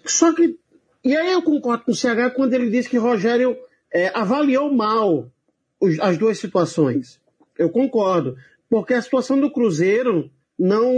Só 0.04 0.34
que, 0.34 0.58
e 1.02 1.16
aí 1.16 1.32
eu 1.32 1.40
concordo 1.40 1.84
com 1.86 1.92
o 1.92 1.94
CH 1.94 2.34
quando 2.36 2.52
ele 2.52 2.68
diz 2.68 2.86
que 2.86 2.98
Rogério 2.98 3.56
é, 3.90 4.08
avaliou 4.14 4.70
mal 4.70 5.32
os, 5.80 5.98
as 6.00 6.18
duas 6.18 6.38
situações. 6.38 7.18
Eu 7.58 7.70
concordo, 7.70 8.36
porque 8.68 8.92
a 8.92 9.00
situação 9.00 9.40
do 9.40 9.50
Cruzeiro 9.50 10.30
não, 10.58 10.92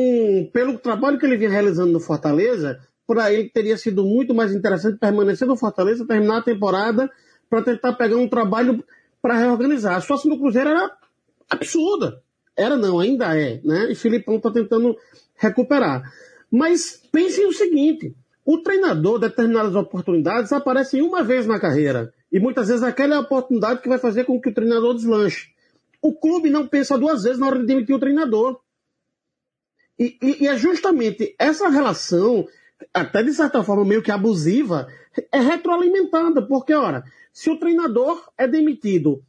pelo 0.53 0.81
trabalho 0.81 1.17
que 1.17 1.25
ele 1.25 1.37
vinha 1.37 1.51
realizando 1.51 1.93
no 1.93 2.01
Fortaleza, 2.01 2.81
para 3.07 3.33
ele 3.33 3.49
teria 3.49 3.77
sido 3.77 4.03
muito 4.03 4.35
mais 4.35 4.53
interessante 4.53 4.99
permanecer 4.99 5.47
no 5.47 5.57
Fortaleza, 5.57 6.05
terminar 6.05 6.39
a 6.39 6.43
temporada 6.43 7.09
para 7.49 7.63
tentar 7.63 7.93
pegar 7.93 8.17
um 8.17 8.29
trabalho 8.29 8.85
para 9.23 9.39
reorganizar. 9.39 9.95
A 9.95 10.01
situação 10.01 10.29
do 10.29 10.41
Cruzeiro 10.41 10.71
era 10.71 10.91
absurda. 11.49 12.21
Era 12.59 12.77
não, 12.77 12.99
ainda 12.99 13.39
é, 13.39 13.61
né? 13.63 13.91
E 13.91 13.95
Filipão 13.95 14.37
está 14.37 14.51
tentando 14.51 14.97
recuperar. 15.37 16.13
Mas 16.51 17.01
pensem 17.13 17.47
o 17.47 17.53
seguinte: 17.53 18.17
o 18.45 18.59
treinador, 18.59 19.21
determinadas 19.21 19.77
oportunidades, 19.77 20.53
aparecem 20.53 21.01
uma 21.01 21.23
vez 21.23 21.47
na 21.47 21.61
carreira. 21.61 22.13
E 22.33 22.41
muitas 22.41 22.69
vezes 22.69 22.83
aquela 22.83 23.15
é 23.15 23.17
a 23.17 23.21
oportunidade 23.21 23.81
que 23.81 23.89
vai 23.89 23.99
fazer 23.99 24.25
com 24.25 24.41
que 24.41 24.49
o 24.49 24.55
treinador 24.55 24.95
deslanche. 24.95 25.51
O 26.03 26.13
clube 26.13 26.51
não 26.51 26.67
pensa 26.67 26.99
duas 26.99 27.23
vezes 27.23 27.39
na 27.39 27.47
hora 27.47 27.61
de 27.61 27.67
demitir 27.67 27.95
o 27.95 28.01
treinador. 28.01 28.61
E, 29.99 30.17
e, 30.23 30.45
e 30.45 30.49
é 30.49 30.57
justamente 30.57 31.35
essa 31.39 31.69
relação, 31.69 32.47
até 32.93 33.23
de 33.23 33.33
certa 33.33 33.63
forma 33.63 33.85
meio 33.85 34.03
que 34.03 34.11
abusiva, 34.11 34.89
é 35.31 35.39
retroalimentada. 35.39 36.43
Porque, 36.43 36.75
ora, 36.75 37.05
se 37.33 37.51
o 37.51 37.59
treinador 37.59 38.29
é 38.37 38.49
demitido 38.49 39.23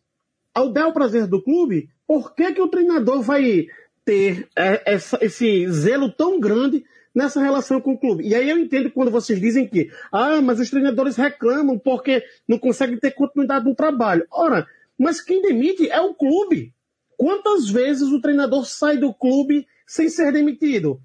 ao 0.54 0.72
bel 0.72 0.92
prazer 0.92 1.28
do 1.28 1.42
clube, 1.42 1.90
por 2.10 2.34
que, 2.34 2.52
que 2.54 2.62
o 2.62 2.68
treinador 2.68 3.22
vai 3.22 3.68
ter 4.04 4.50
é, 4.56 4.94
essa, 4.94 5.20
esse 5.22 5.70
zelo 5.70 6.12
tão 6.12 6.40
grande 6.40 6.84
nessa 7.14 7.40
relação 7.40 7.80
com 7.80 7.94
o 7.94 8.00
clube? 8.00 8.28
E 8.28 8.34
aí 8.34 8.50
eu 8.50 8.58
entendo 8.58 8.90
quando 8.90 9.12
vocês 9.12 9.40
dizem 9.40 9.68
que, 9.68 9.92
ah, 10.12 10.42
mas 10.42 10.60
os 10.60 10.72
treinadores 10.72 11.16
reclamam 11.16 11.78
porque 11.78 12.24
não 12.48 12.58
conseguem 12.58 12.98
ter 12.98 13.12
continuidade 13.12 13.64
no 13.64 13.76
trabalho. 13.76 14.26
Ora, 14.32 14.66
mas 14.98 15.22
quem 15.22 15.40
demite 15.40 15.88
é 15.88 16.02
o 16.02 16.16
clube. 16.16 16.74
Quantas 17.16 17.70
vezes 17.70 18.08
o 18.08 18.20
treinador 18.20 18.66
sai 18.66 18.98
do 18.98 19.14
clube 19.14 19.68
sem 19.86 20.10
ser 20.10 20.32
demitido? 20.32 21.00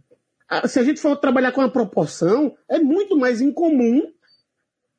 Ah, 0.48 0.66
se 0.66 0.78
a 0.78 0.84
gente 0.84 1.02
for 1.02 1.16
trabalhar 1.16 1.52
com 1.52 1.60
a 1.60 1.70
proporção, 1.70 2.56
é 2.66 2.78
muito 2.78 3.14
mais 3.14 3.42
incomum 3.42 4.10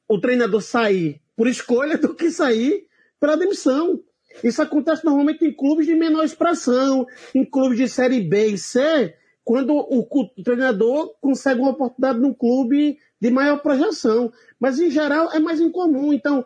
o 0.08 0.22
treinador 0.22 0.62
sair 0.62 1.20
por 1.36 1.48
escolha 1.48 1.98
do 1.98 2.13
que 2.13 2.30
sair 2.30 2.86
pela 3.20 3.36
demissão. 3.36 4.04
Isso 4.43 4.62
acontece 4.62 5.06
normalmente 5.06 5.45
em 5.45 5.52
clubes 5.52 5.86
de 5.86 5.95
menor 5.95 6.24
expressão, 6.24 7.08
em 7.34 7.45
clubes 7.45 7.78
de 7.78 7.88
série 7.88 8.21
B 8.21 8.48
e 8.48 8.58
C, 8.58 9.13
quando 9.43 9.74
o, 9.76 10.08
treinador 10.43 11.13
consegue 11.21 11.62
uma 11.62 11.71
oportunidade 11.71 12.19
num 12.19 12.34
clube 12.34 12.98
de 13.21 13.30
maior 13.30 13.62
projeção. 13.62 14.32
Mas 14.60 14.80
em 14.80 14.89
geral 14.89 15.32
é 15.32 15.39
mais 15.39 15.62
incomum. 15.62 16.12
Então, 16.12 16.43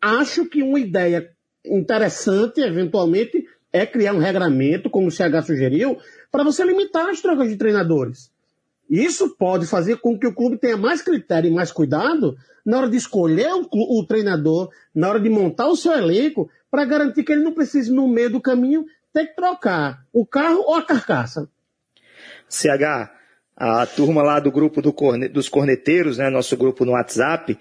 acho 0.00 0.46
que 0.46 0.62
uma 0.62 0.78
ideia 0.78 1.30
interessante, 1.64 2.60
eventualmente, 2.60 3.46
é 3.72 3.84
criar 3.84 4.14
um 4.14 4.18
regramento, 4.18 4.88
como 4.88 5.08
o 5.08 5.10
CH 5.10 5.46
sugeriu, 5.46 5.98
para 6.30 6.44
você 6.44 6.62
limitar 6.64 7.08
as 7.08 7.20
trocas 7.20 7.48
de 7.48 7.56
treinadores. 7.56 8.30
Isso 8.88 9.34
pode 9.36 9.66
fazer 9.66 9.96
com 9.96 10.18
que 10.18 10.26
o 10.26 10.34
clube 10.34 10.58
tenha 10.58 10.76
mais 10.76 11.02
critério 11.02 11.50
e 11.50 11.54
mais 11.54 11.72
cuidado 11.72 12.36
na 12.64 12.78
hora 12.78 12.88
de 12.88 12.96
escolher 12.96 13.52
o, 13.52 13.68
o 13.72 14.06
treinador, 14.06 14.70
na 14.94 15.08
hora 15.08 15.20
de 15.20 15.28
montar 15.28 15.68
o 15.68 15.76
seu 15.76 15.92
elenco, 15.92 16.48
para 16.74 16.84
garantir 16.84 17.22
que 17.22 17.30
ele 17.30 17.44
não 17.44 17.54
precise, 17.54 17.92
no 17.92 18.08
meio 18.08 18.28
do 18.28 18.40
caminho, 18.40 18.84
ter 19.12 19.26
que 19.26 19.36
trocar 19.36 20.04
o 20.12 20.26
carro 20.26 20.58
ou 20.66 20.74
a 20.74 20.82
carcaça. 20.82 21.48
CH, 22.48 23.12
a 23.56 23.86
turma 23.86 24.24
lá 24.24 24.40
do 24.40 24.50
grupo 24.50 24.82
do 24.82 24.92
corne, 24.92 25.28
dos 25.28 25.48
corneteiros, 25.48 26.18
né, 26.18 26.28
nosso 26.28 26.56
grupo 26.56 26.84
no 26.84 26.90
WhatsApp, 26.90 27.56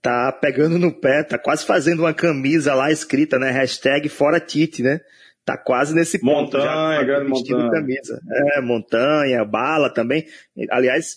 tá 0.00 0.32
pegando 0.32 0.78
no 0.78 0.90
pé, 0.90 1.22
tá 1.22 1.36
quase 1.36 1.66
fazendo 1.66 2.00
uma 2.00 2.14
camisa 2.14 2.74
lá 2.74 2.90
escrita, 2.90 3.38
né, 3.38 3.50
hashtag 3.50 4.08
fora 4.08 4.40
Tite, 4.40 4.82
né? 4.82 5.02
tá 5.44 5.58
quase 5.58 5.94
nesse 5.94 6.18
ponto. 6.18 6.56
Montanha, 6.56 7.00
já, 7.00 7.02
grande 7.02 7.28
montanha. 7.28 7.70
Camisa. 7.70 8.18
É, 8.56 8.62
montanha, 8.62 9.44
bala 9.44 9.92
também. 9.92 10.24
Aliás, 10.70 11.16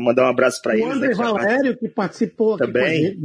mandar 0.00 0.24
um 0.24 0.30
abraço 0.30 0.60
para 0.60 0.74
eles. 0.74 0.84
O 0.84 0.90
André 0.90 1.10
né, 1.10 1.14
Valério, 1.14 1.76
que 1.76 1.88
participou 1.88 2.56
também. 2.56 3.16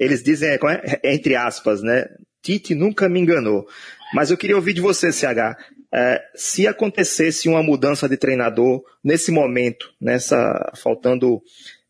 Eles 0.00 0.22
dizem, 0.22 0.50
é, 0.50 0.58
é, 1.02 1.14
entre 1.14 1.36
aspas, 1.36 1.82
né? 1.82 2.06
Tite 2.46 2.76
nunca 2.76 3.08
me 3.08 3.18
enganou. 3.18 3.66
Mas 4.14 4.30
eu 4.30 4.36
queria 4.36 4.54
ouvir 4.54 4.72
de 4.72 4.80
você, 4.80 5.10
CH. 5.10 5.56
É, 5.92 6.22
se 6.36 6.66
acontecesse 6.68 7.48
uma 7.48 7.60
mudança 7.60 8.08
de 8.08 8.16
treinador 8.16 8.84
nesse 9.02 9.32
momento, 9.32 9.92
nessa 10.00 10.72
faltando 10.76 11.42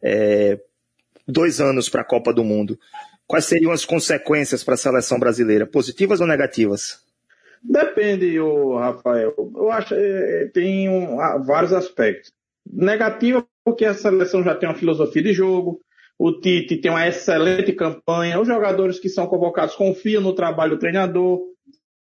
é, 0.03 0.59
dois 1.29 1.61
anos 1.61 1.91
para 1.91 2.01
a 2.01 2.05
Copa 2.05 2.33
do 2.33 2.43
Mundo, 2.43 2.79
quais 3.27 3.45
seriam 3.45 3.71
as 3.71 3.85
consequências 3.85 4.65
para 4.65 4.75
a 4.75 4.79
seleção 4.79 5.19
brasileira, 5.19 5.67
positivas 5.67 6.23
ou 6.23 6.27
negativas? 6.27 7.01
Depende, 7.63 8.41
o 8.41 8.79
Rafael. 8.79 9.35
Eu 9.55 9.71
acho 9.71 9.89
que 9.89 9.95
é, 9.95 10.51
tem 10.55 10.89
um, 10.89 11.17
vários 11.45 11.75
aspectos. 11.75 12.33
Negativa 12.67 13.47
porque 13.63 13.85
a 13.85 13.93
seleção 13.93 14.43
já 14.43 14.55
tem 14.55 14.69
uma 14.69 14.75
filosofia 14.79 15.23
de 15.23 15.33
jogo, 15.35 15.81
o 16.19 16.33
Tite 16.41 16.81
tem 16.81 16.91
uma 16.91 17.07
excelente 17.07 17.73
campanha, 17.73 18.41
os 18.41 18.49
jogadores 18.49 18.99
que 18.99 19.09
são 19.09 19.27
convocados 19.27 19.75
confiam 19.75 20.23
no 20.23 20.35
trabalho 20.35 20.73
do 20.73 20.79
treinador. 20.79 21.41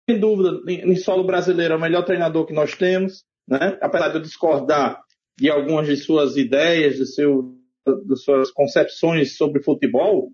Sem 0.09 0.19
dúvida, 0.19 0.59
em 0.67 0.95
solo 0.95 1.23
brasileiro 1.23 1.75
é 1.75 1.77
o 1.77 1.81
melhor 1.81 2.03
treinador 2.03 2.45
que 2.45 2.53
nós 2.53 2.75
temos, 2.75 3.23
né? 3.47 3.77
apesar 3.79 4.09
de 4.09 4.15
eu 4.15 4.21
discordar 4.21 4.99
de 5.37 5.49
algumas 5.49 5.87
de 5.87 5.95
suas 5.95 6.35
ideias, 6.35 6.95
de, 6.95 7.05
seu, 7.05 7.55
de 7.85 8.15
suas 8.17 8.51
concepções 8.51 9.37
sobre 9.37 9.63
futebol, 9.63 10.31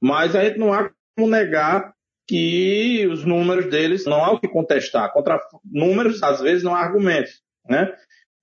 mas 0.00 0.36
a 0.36 0.44
gente 0.44 0.58
não 0.58 0.72
há 0.72 0.90
como 1.16 1.30
negar 1.30 1.94
que 2.28 3.06
os 3.10 3.24
números 3.24 3.70
deles 3.70 4.04
não 4.04 4.22
há 4.22 4.32
o 4.32 4.40
que 4.40 4.48
contestar. 4.48 5.12
Contra 5.12 5.40
números, 5.64 6.22
às 6.22 6.40
vezes, 6.40 6.62
não 6.62 6.74
há 6.74 6.80
argumentos. 6.80 7.40
Né? 7.68 7.92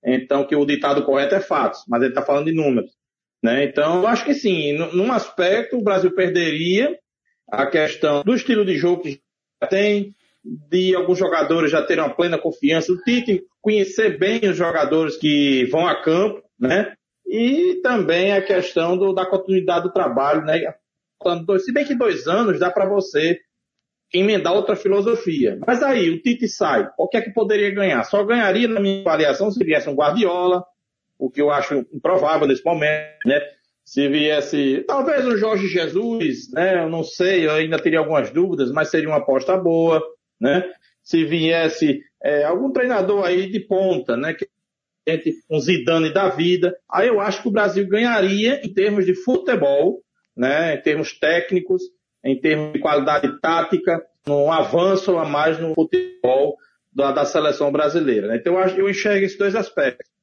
Então, 0.04 0.46
que 0.46 0.56
o 0.56 0.64
ditado 0.64 1.04
correto 1.04 1.34
é 1.34 1.40
fatos, 1.40 1.84
mas 1.88 2.02
ele 2.02 2.10
está 2.10 2.22
falando 2.22 2.46
de 2.46 2.54
números. 2.54 2.90
Né? 3.44 3.66
Então, 3.66 3.98
eu 3.98 4.06
acho 4.06 4.24
que 4.24 4.32
sim, 4.32 4.72
num 4.72 5.12
aspecto, 5.12 5.76
o 5.76 5.82
Brasil 5.84 6.10
perderia 6.14 6.98
a 7.46 7.66
questão 7.66 8.22
do 8.22 8.34
estilo 8.34 8.64
de 8.64 8.74
jogo 8.78 9.02
que 9.02 9.20
já 9.62 9.68
tem, 9.68 10.14
de 10.42 10.94
alguns 10.94 11.18
jogadores 11.18 11.70
já 11.70 11.82
terem 11.82 12.02
uma 12.02 12.14
plena 12.14 12.38
confiança, 12.38 12.90
o 12.90 12.96
Tite 13.02 13.44
conhecer 13.60 14.18
bem 14.18 14.40
os 14.48 14.56
jogadores 14.56 15.18
que 15.18 15.66
vão 15.66 15.86
a 15.86 16.02
campo, 16.02 16.42
né? 16.58 16.94
E 17.26 17.82
também 17.82 18.32
a 18.32 18.40
questão 18.40 18.96
do, 18.96 19.12
da 19.12 19.26
continuidade 19.26 19.88
do 19.88 19.92
trabalho, 19.92 20.40
né? 20.40 20.62
Se 21.58 21.70
bem 21.70 21.84
que 21.84 21.94
dois 21.94 22.26
anos 22.26 22.58
dá 22.58 22.70
para 22.70 22.88
você 22.88 23.38
emendar 24.10 24.54
outra 24.54 24.74
filosofia. 24.74 25.58
Mas 25.66 25.82
aí, 25.82 26.08
o 26.08 26.22
Tite 26.22 26.48
sai, 26.48 26.88
o 26.96 27.06
que 27.08 27.18
é 27.18 27.20
que 27.20 27.34
poderia 27.34 27.74
ganhar? 27.74 28.04
Só 28.04 28.24
ganharia, 28.24 28.68
na 28.68 28.80
minha 28.80 29.02
avaliação, 29.02 29.50
se 29.50 29.62
viesse 29.62 29.88
um 29.90 29.94
Guardiola, 29.94 30.64
o 31.24 31.30
que 31.30 31.40
eu 31.40 31.50
acho 31.50 31.86
improvável 31.92 32.46
nesse 32.46 32.64
momento, 32.64 33.18
né? 33.26 33.40
Se 33.84 34.08
viesse, 34.08 34.82
talvez 34.86 35.26
o 35.26 35.36
Jorge 35.36 35.68
Jesus, 35.68 36.50
né? 36.52 36.82
Eu 36.82 36.88
não 36.88 37.02
sei, 37.02 37.46
eu 37.46 37.52
ainda 37.52 37.78
teria 37.78 37.98
algumas 37.98 38.30
dúvidas, 38.30 38.70
mas 38.72 38.90
seria 38.90 39.08
uma 39.08 39.18
aposta 39.18 39.56
boa, 39.56 40.02
né? 40.40 40.64
Se 41.02 41.24
viesse 41.24 42.00
é, 42.22 42.44
algum 42.44 42.72
treinador 42.72 43.24
aí 43.24 43.50
de 43.50 43.60
ponta, 43.60 44.16
né? 44.16 44.34
Que 44.34 44.48
um 45.50 45.60
Zidane 45.60 46.12
da 46.12 46.30
vida, 46.30 46.74
aí 46.90 47.08
eu 47.08 47.20
acho 47.20 47.42
que 47.42 47.48
o 47.48 47.52
Brasil 47.52 47.86
ganharia 47.86 48.60
em 48.64 48.72
termos 48.72 49.04
de 49.04 49.14
futebol, 49.14 50.00
né? 50.34 50.76
Em 50.76 50.80
termos 50.80 51.18
técnicos, 51.18 51.82
em 52.24 52.40
termos 52.40 52.72
de 52.72 52.78
qualidade 52.80 53.38
tática, 53.40 54.02
um 54.26 54.50
avanço 54.50 55.18
a 55.18 55.26
mais 55.26 55.58
no 55.58 55.74
futebol 55.74 56.56
da, 56.94 57.12
da 57.12 57.24
seleção 57.24 57.70
brasileira. 57.70 58.28
Né? 58.28 58.36
Então 58.36 58.58
eu, 58.58 58.68
eu 58.78 58.88
enxergo 58.88 59.24
esses 59.24 59.36
dois 59.36 59.54
aspectos. 59.54 60.13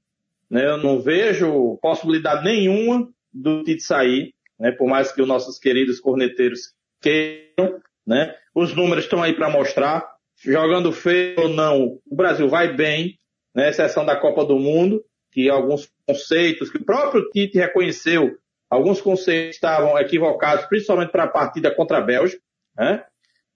Né? 0.51 0.67
Eu 0.67 0.77
não 0.77 0.99
vejo 0.99 1.79
possibilidade 1.81 2.43
nenhuma 2.43 3.09
do 3.33 3.63
Tite 3.63 3.81
sair, 3.81 4.35
né? 4.59 4.71
por 4.71 4.87
mais 4.87 5.09
que 5.09 5.21
os 5.21 5.27
nossos 5.27 5.57
queridos 5.57 6.01
corneteiros 6.01 6.73
queiram. 7.01 7.79
Né? 8.05 8.35
Os 8.53 8.75
números 8.75 9.05
estão 9.05 9.23
aí 9.23 9.33
para 9.33 9.49
mostrar. 9.49 10.11
Jogando 10.43 10.91
feio 10.91 11.39
ou 11.39 11.49
não, 11.49 11.99
o 12.09 12.15
Brasil 12.15 12.49
vai 12.49 12.75
bem, 12.75 13.17
né? 13.55 13.69
exceção 13.69 14.03
da 14.03 14.15
Copa 14.15 14.43
do 14.43 14.57
Mundo, 14.57 15.05
que 15.31 15.49
alguns 15.49 15.87
conceitos 16.05 16.69
que 16.69 16.77
o 16.77 16.83
próprio 16.83 17.29
Tite 17.29 17.59
reconheceu, 17.59 18.35
alguns 18.67 18.99
conceitos 18.99 19.55
estavam 19.55 19.97
equivocados, 19.99 20.65
principalmente 20.65 21.11
para 21.11 21.25
a 21.25 21.29
partida 21.29 21.73
contra 21.73 21.99
a 21.99 22.01
Bélgica. 22.01 22.41
Né? 22.75 23.03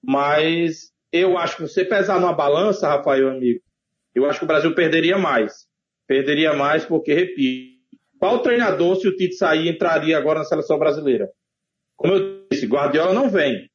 Mas 0.02 0.92
eu 1.12 1.38
acho 1.40 1.58
que 1.58 1.64
você 1.64 1.84
pesar 1.84 2.20
numa 2.20 2.34
balança, 2.34 2.88
Rafael, 2.88 3.30
amigo, 3.30 3.60
eu 4.14 4.26
acho 4.30 4.40
que 4.40 4.46
o 4.46 4.48
Brasil 4.48 4.74
perderia 4.76 5.18
mais. 5.18 5.68
Perderia 6.08 6.54
mais 6.54 6.86
porque, 6.86 7.13
repito, 7.13 7.76
qual 8.20 8.39
treinador, 8.41 8.96
se 8.96 9.08
o 9.08 9.15
Tite 9.15 9.36
sair, 9.36 9.70
entraria 9.70 10.18
agora 10.18 10.39
na 10.39 10.46
seleção 10.46 10.80
brasileira? 10.80 11.30
Como 11.96 12.13
eu 12.13 12.46
disse, 12.52 12.65
Guardiola 12.65 13.13
não 13.13 13.30
vem. 13.30 13.70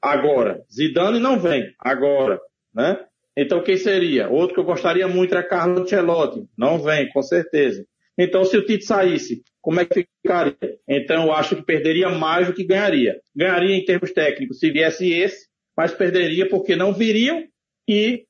Agora. 0.00 0.62
Zidane 0.72 1.18
não 1.18 1.38
vem. 1.38 1.72
Agora. 1.78 2.40
Né? 2.74 2.98
Então 3.36 3.62
quem 3.62 3.76
seria? 3.76 4.28
Outro 4.28 4.54
que 4.54 4.60
eu 4.60 4.64
gostaria 4.64 5.08
muito 5.08 5.34
era 5.34 5.46
Carlo 5.46 5.80
Ancelotti. 5.80 6.46
Não 6.56 6.78
vem, 6.78 7.08
com 7.10 7.22
certeza. 7.22 7.84
Então 8.18 8.44
se 8.44 8.56
o 8.56 8.64
Tite 8.64 8.84
saísse, 8.84 9.42
como 9.60 9.80
é 9.80 9.84
que 9.84 10.06
ficaria? 10.22 10.78
Então 10.88 11.26
eu 11.26 11.32
acho 11.32 11.56
que 11.56 11.62
perderia 11.62 12.08
mais 12.08 12.46
do 12.46 12.52
que 12.52 12.64
ganharia. 12.64 13.20
Ganharia 13.34 13.76
em 13.76 13.84
termos 13.84 14.12
técnicos 14.12 14.58
se 14.58 14.70
viesse 14.70 15.10
esse, 15.10 15.48
mas 15.76 15.92
perderia 15.92 16.48
porque 16.48 16.76
não 16.76 16.92
viriam 16.92 17.44
e 17.88 18.24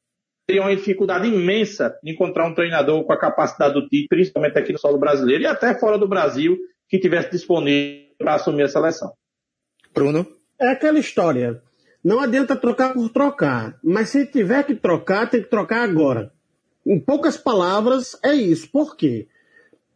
teria 0.51 0.63
uma 0.63 0.75
dificuldade 0.75 1.29
imensa 1.29 1.97
de 2.03 2.11
encontrar 2.11 2.45
um 2.49 2.55
treinador 2.55 3.05
com 3.05 3.13
a 3.13 3.17
capacidade 3.17 3.73
do 3.73 3.89
Tite, 3.89 4.09
principalmente 4.09 4.59
aqui 4.59 4.73
no 4.73 4.81
solo 4.81 4.99
brasileiro 4.99 5.45
e 5.45 5.47
até 5.47 5.79
fora 5.79 5.97
do 5.97 6.09
Brasil, 6.09 6.59
que 6.89 6.99
tivesse 6.99 7.31
disponível 7.31 8.09
para 8.19 8.35
assumir 8.35 8.65
a 8.65 8.69
seleção. 8.69 9.13
Bruno? 9.95 10.27
É 10.61 10.73
aquela 10.73 10.99
história. 10.99 11.63
Não 12.03 12.19
adianta 12.19 12.57
trocar 12.57 12.95
por 12.95 13.09
trocar, 13.11 13.79
mas 13.81 14.09
se 14.09 14.27
tiver 14.27 14.65
que 14.65 14.75
trocar, 14.75 15.31
tem 15.31 15.41
que 15.41 15.49
trocar 15.49 15.85
agora. 15.85 16.33
Em 16.85 16.99
poucas 16.99 17.37
palavras, 17.37 18.19
é 18.25 18.35
isso. 18.35 18.69
Por 18.73 18.97
quê? 18.97 19.29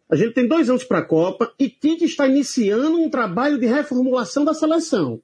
A 0.08 0.14
gente 0.14 0.34
tem 0.34 0.46
dois 0.46 0.70
anos 0.70 0.84
para 0.84 0.98
a 0.98 1.04
Copa 1.04 1.52
e 1.58 1.68
Tite 1.68 2.04
está 2.04 2.28
iniciando 2.28 2.96
um 2.96 3.10
trabalho 3.10 3.58
de 3.58 3.66
reformulação 3.66 4.44
da 4.44 4.54
seleção. 4.54 5.20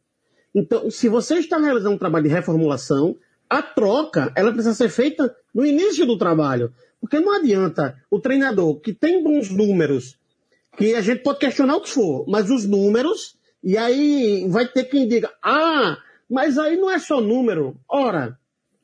Então, 0.53 0.91
se 0.91 1.09
você 1.09 1.39
está 1.39 1.57
realizando 1.57 1.95
um 1.95 1.99
trabalho 1.99 2.25
de 2.25 2.35
reformulação, 2.35 3.17
a 3.51 3.61
troca 3.61 4.33
ela 4.37 4.53
precisa 4.53 4.75
ser 4.75 4.89
feita 4.89 5.35
no 5.53 5.67
início 5.67 6.07
do 6.07 6.17
trabalho. 6.17 6.73
Porque 7.01 7.19
não 7.19 7.35
adianta 7.35 7.97
o 8.11 8.21
treinador 8.21 8.79
que 8.79 8.93
tem 8.93 9.23
bons 9.23 9.51
números, 9.51 10.17
que 10.77 10.95
a 10.95 11.01
gente 11.01 11.23
pode 11.23 11.41
questionar 11.41 11.77
o 11.77 11.81
que 11.81 11.91
for, 11.91 12.25
mas 12.29 12.51
os 12.51 12.65
números, 12.65 13.37
e 13.63 13.77
aí 13.77 14.47
vai 14.49 14.69
ter 14.69 14.85
quem 14.85 15.09
diga, 15.09 15.31
ah, 15.43 15.99
mas 16.29 16.57
aí 16.57 16.77
não 16.77 16.91
é 16.91 16.99
só 16.99 17.21
número. 17.21 17.77
Ora, 17.89 18.39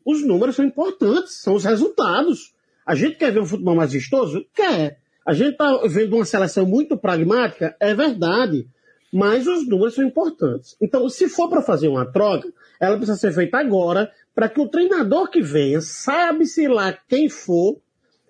os 0.05 0.27
números 0.27 0.57
são 0.57 0.65
importantes, 0.65 1.41
são 1.41 1.55
os 1.55 1.65
resultados. 1.65 2.55
A 2.85 2.95
gente 2.95 3.17
quer 3.17 3.33
ver 3.33 3.41
um 3.41 3.47
futebol 3.47 3.77
mais 3.77 3.93
vistoso? 3.93 4.45
Quer. 4.55 4.99
A 5.25 5.33
gente 5.33 5.53
está 5.53 5.77
vendo 5.87 6.17
uma 6.17 6.25
seleção 6.25 6.67
muito 6.67 6.97
pragmática? 6.97 7.77
É 7.79 7.95
verdade. 7.95 8.69
Mas 9.13 9.47
os 9.47 9.67
números 9.67 9.95
são 9.95 10.05
importantes. 10.05 10.77
Então, 10.81 11.09
se 11.09 11.29
for 11.29 11.49
para 11.49 11.63
fazer 11.63 11.89
uma 11.89 12.05
troca, 12.05 12.53
ela 12.81 12.97
precisa 12.97 13.19
ser 13.19 13.33
feita 13.33 13.59
agora, 13.59 14.11
para 14.37 14.51
que 14.51 14.61
o 14.61 14.69
treinador 14.69 15.31
que 15.31 15.41
venha, 15.41 15.81
sabe-se 15.81 16.69
lá 16.69 16.93
quem 17.09 17.27
for, 17.27 17.81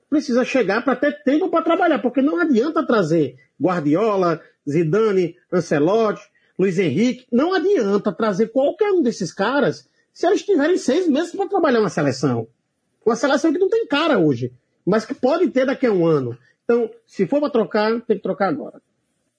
precisa 0.08 0.44
chegar 0.44 0.84
para 0.84 0.94
ter 0.94 1.24
tempo 1.24 1.50
para 1.50 1.64
trabalhar, 1.64 1.98
porque 1.98 2.22
não 2.22 2.40
adianta 2.40 2.86
trazer 2.86 3.34
Guardiola, 3.60 4.40
Zidane, 4.70 5.34
Ancelotti, 5.52 6.22
Luiz 6.56 6.78
Henrique, 6.78 7.26
não 7.32 7.52
adianta 7.52 8.12
trazer 8.12 8.52
qualquer 8.52 8.92
um 8.92 9.02
desses 9.02 9.32
caras 9.32 9.90
se 10.12 10.24
eles 10.28 10.44
tiverem 10.44 10.78
seis 10.78 11.08
meses 11.08 11.34
para 11.34 11.48
trabalhar 11.48 11.80
uma 11.80 11.90
seleção. 11.90 12.46
Uma 13.04 13.16
seleção 13.16 13.52
que 13.52 13.58
não 13.58 13.68
tem 13.68 13.84
cara 13.88 14.16
hoje, 14.16 14.52
mas 14.86 15.04
que 15.04 15.12
pode 15.12 15.50
ter 15.50 15.66
daqui 15.66 15.86
a 15.86 15.92
um 15.92 16.06
ano. 16.06 16.38
Então, 16.62 16.88
se 17.04 17.26
for 17.26 17.40
para 17.40 17.50
trocar, 17.50 18.00
tem 18.02 18.16
que 18.16 18.22
trocar 18.22 18.48
agora. 18.48 18.80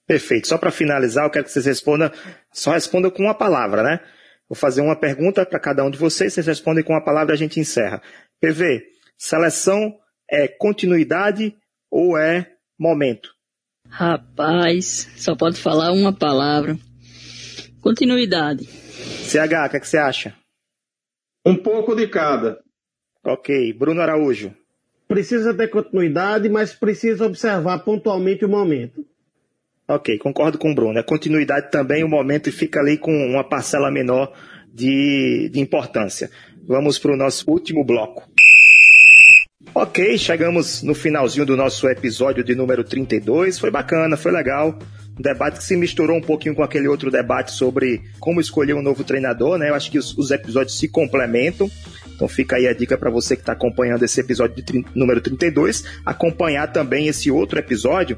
Perfeito. 0.06 0.50
Só 0.50 0.58
para 0.58 0.70
finalizar, 0.70 1.26
eu 1.26 1.32
quero 1.32 1.46
que 1.46 1.52
vocês 1.52 1.66
respondam, 1.66 2.12
só 2.52 2.72
respondam 2.72 3.10
com 3.10 3.24
uma 3.24 3.34
palavra, 3.34 3.84
né? 3.84 4.02
Vou 4.50 4.56
fazer 4.56 4.82
uma 4.82 4.96
pergunta 4.96 5.46
para 5.46 5.60
cada 5.60 5.84
um 5.84 5.90
de 5.90 5.98
vocês, 5.98 6.34
vocês 6.34 6.48
respondem 6.48 6.84
com 6.84 6.94
uma 6.94 7.04
palavra 7.04 7.34
e 7.34 7.36
a 7.36 7.38
gente 7.38 7.60
encerra. 7.60 8.02
PV, 8.40 8.84
seleção 9.18 9.94
é 10.30 10.48
continuidade 10.48 11.56
ou 11.92 12.18
é 12.18 12.54
momento? 12.80 13.34
Rapaz, 13.90 15.10
só 15.18 15.36
pode 15.36 15.60
falar 15.60 15.92
uma 15.92 16.14
palavra. 16.14 16.78
Continuidade. 17.82 18.66
CH, 18.66 19.66
o 19.66 19.70
que, 19.70 19.78
é 19.78 19.80
que 19.80 19.88
você 19.88 19.98
acha? 19.98 20.36
Um 21.46 21.56
pouco 21.56 21.96
de 21.96 22.08
cada. 22.08 22.62
Ok. 23.24 23.74
Bruno 23.74 24.02
Araújo. 24.02 24.54
Precisa 25.08 25.54
ter 25.54 25.70
continuidade, 25.70 26.50
mas 26.50 26.74
precisa 26.74 27.26
observar 27.26 27.80
pontualmente 27.80 28.44
o 28.44 28.50
momento. 28.50 29.06
Ok, 29.90 30.18
concordo 30.18 30.58
com 30.58 30.72
o 30.72 30.76
Bruno. 30.76 31.00
É 31.00 31.04
continuidade 31.04 31.72
também 31.72 32.04
o 32.04 32.10
momento 32.10 32.52
fica 32.52 32.82
ali 32.82 32.98
com 32.98 33.12
uma 33.12 33.44
parcela 33.44 33.90
menor 33.90 34.34
de, 34.74 35.50
de 35.50 35.62
importância. 35.62 36.30
vamos 36.68 37.00
para 37.00 37.14
o 37.14 37.18
nosso 37.18 37.50
último 37.50 37.86
bloco. 37.86 38.30
Ok, 39.74 40.18
chegamos 40.18 40.84
no 40.84 40.94
finalzinho 40.94 41.46
do 41.46 41.56
nosso 41.56 41.88
episódio 41.88 42.44
de 42.44 42.54
número 42.54 42.84
32. 42.84 43.60
Foi 43.60 43.72
bacana, 43.72 44.18
foi 44.18 44.32
legal. 44.32 44.78
Um 45.18 45.22
debate 45.22 45.60
que 45.60 45.64
se 45.64 45.78
misturou 45.78 46.18
um 46.18 46.22
pouquinho 46.22 46.54
com 46.54 46.64
aquele 46.64 46.90
outro 46.90 47.10
debate 47.10 47.52
sobre 47.52 48.02
como 48.20 48.42
escolher 48.42 48.74
um 48.74 48.82
novo 48.82 49.06
treinador, 49.06 49.58
né? 49.58 49.70
Eu 49.70 49.76
acho 49.76 49.90
que 49.90 49.98
os, 49.98 50.18
os 50.18 50.32
episódios 50.32 50.78
se 50.78 50.90
complementam. 50.90 51.72
Então 52.14 52.28
fica 52.28 52.58
aí 52.58 52.68
a 52.68 52.74
dica 52.74 52.98
para 52.98 53.10
você 53.10 53.36
que 53.36 53.42
está 53.42 53.54
acompanhando 53.54 54.04
esse 54.04 54.20
episódio 54.20 54.62
de 54.62 54.86
número 54.94 55.22
32, 55.22 55.86
acompanhar 56.06 56.74
também 56.74 57.08
esse 57.08 57.32
outro 57.32 57.58
episódio 57.58 58.18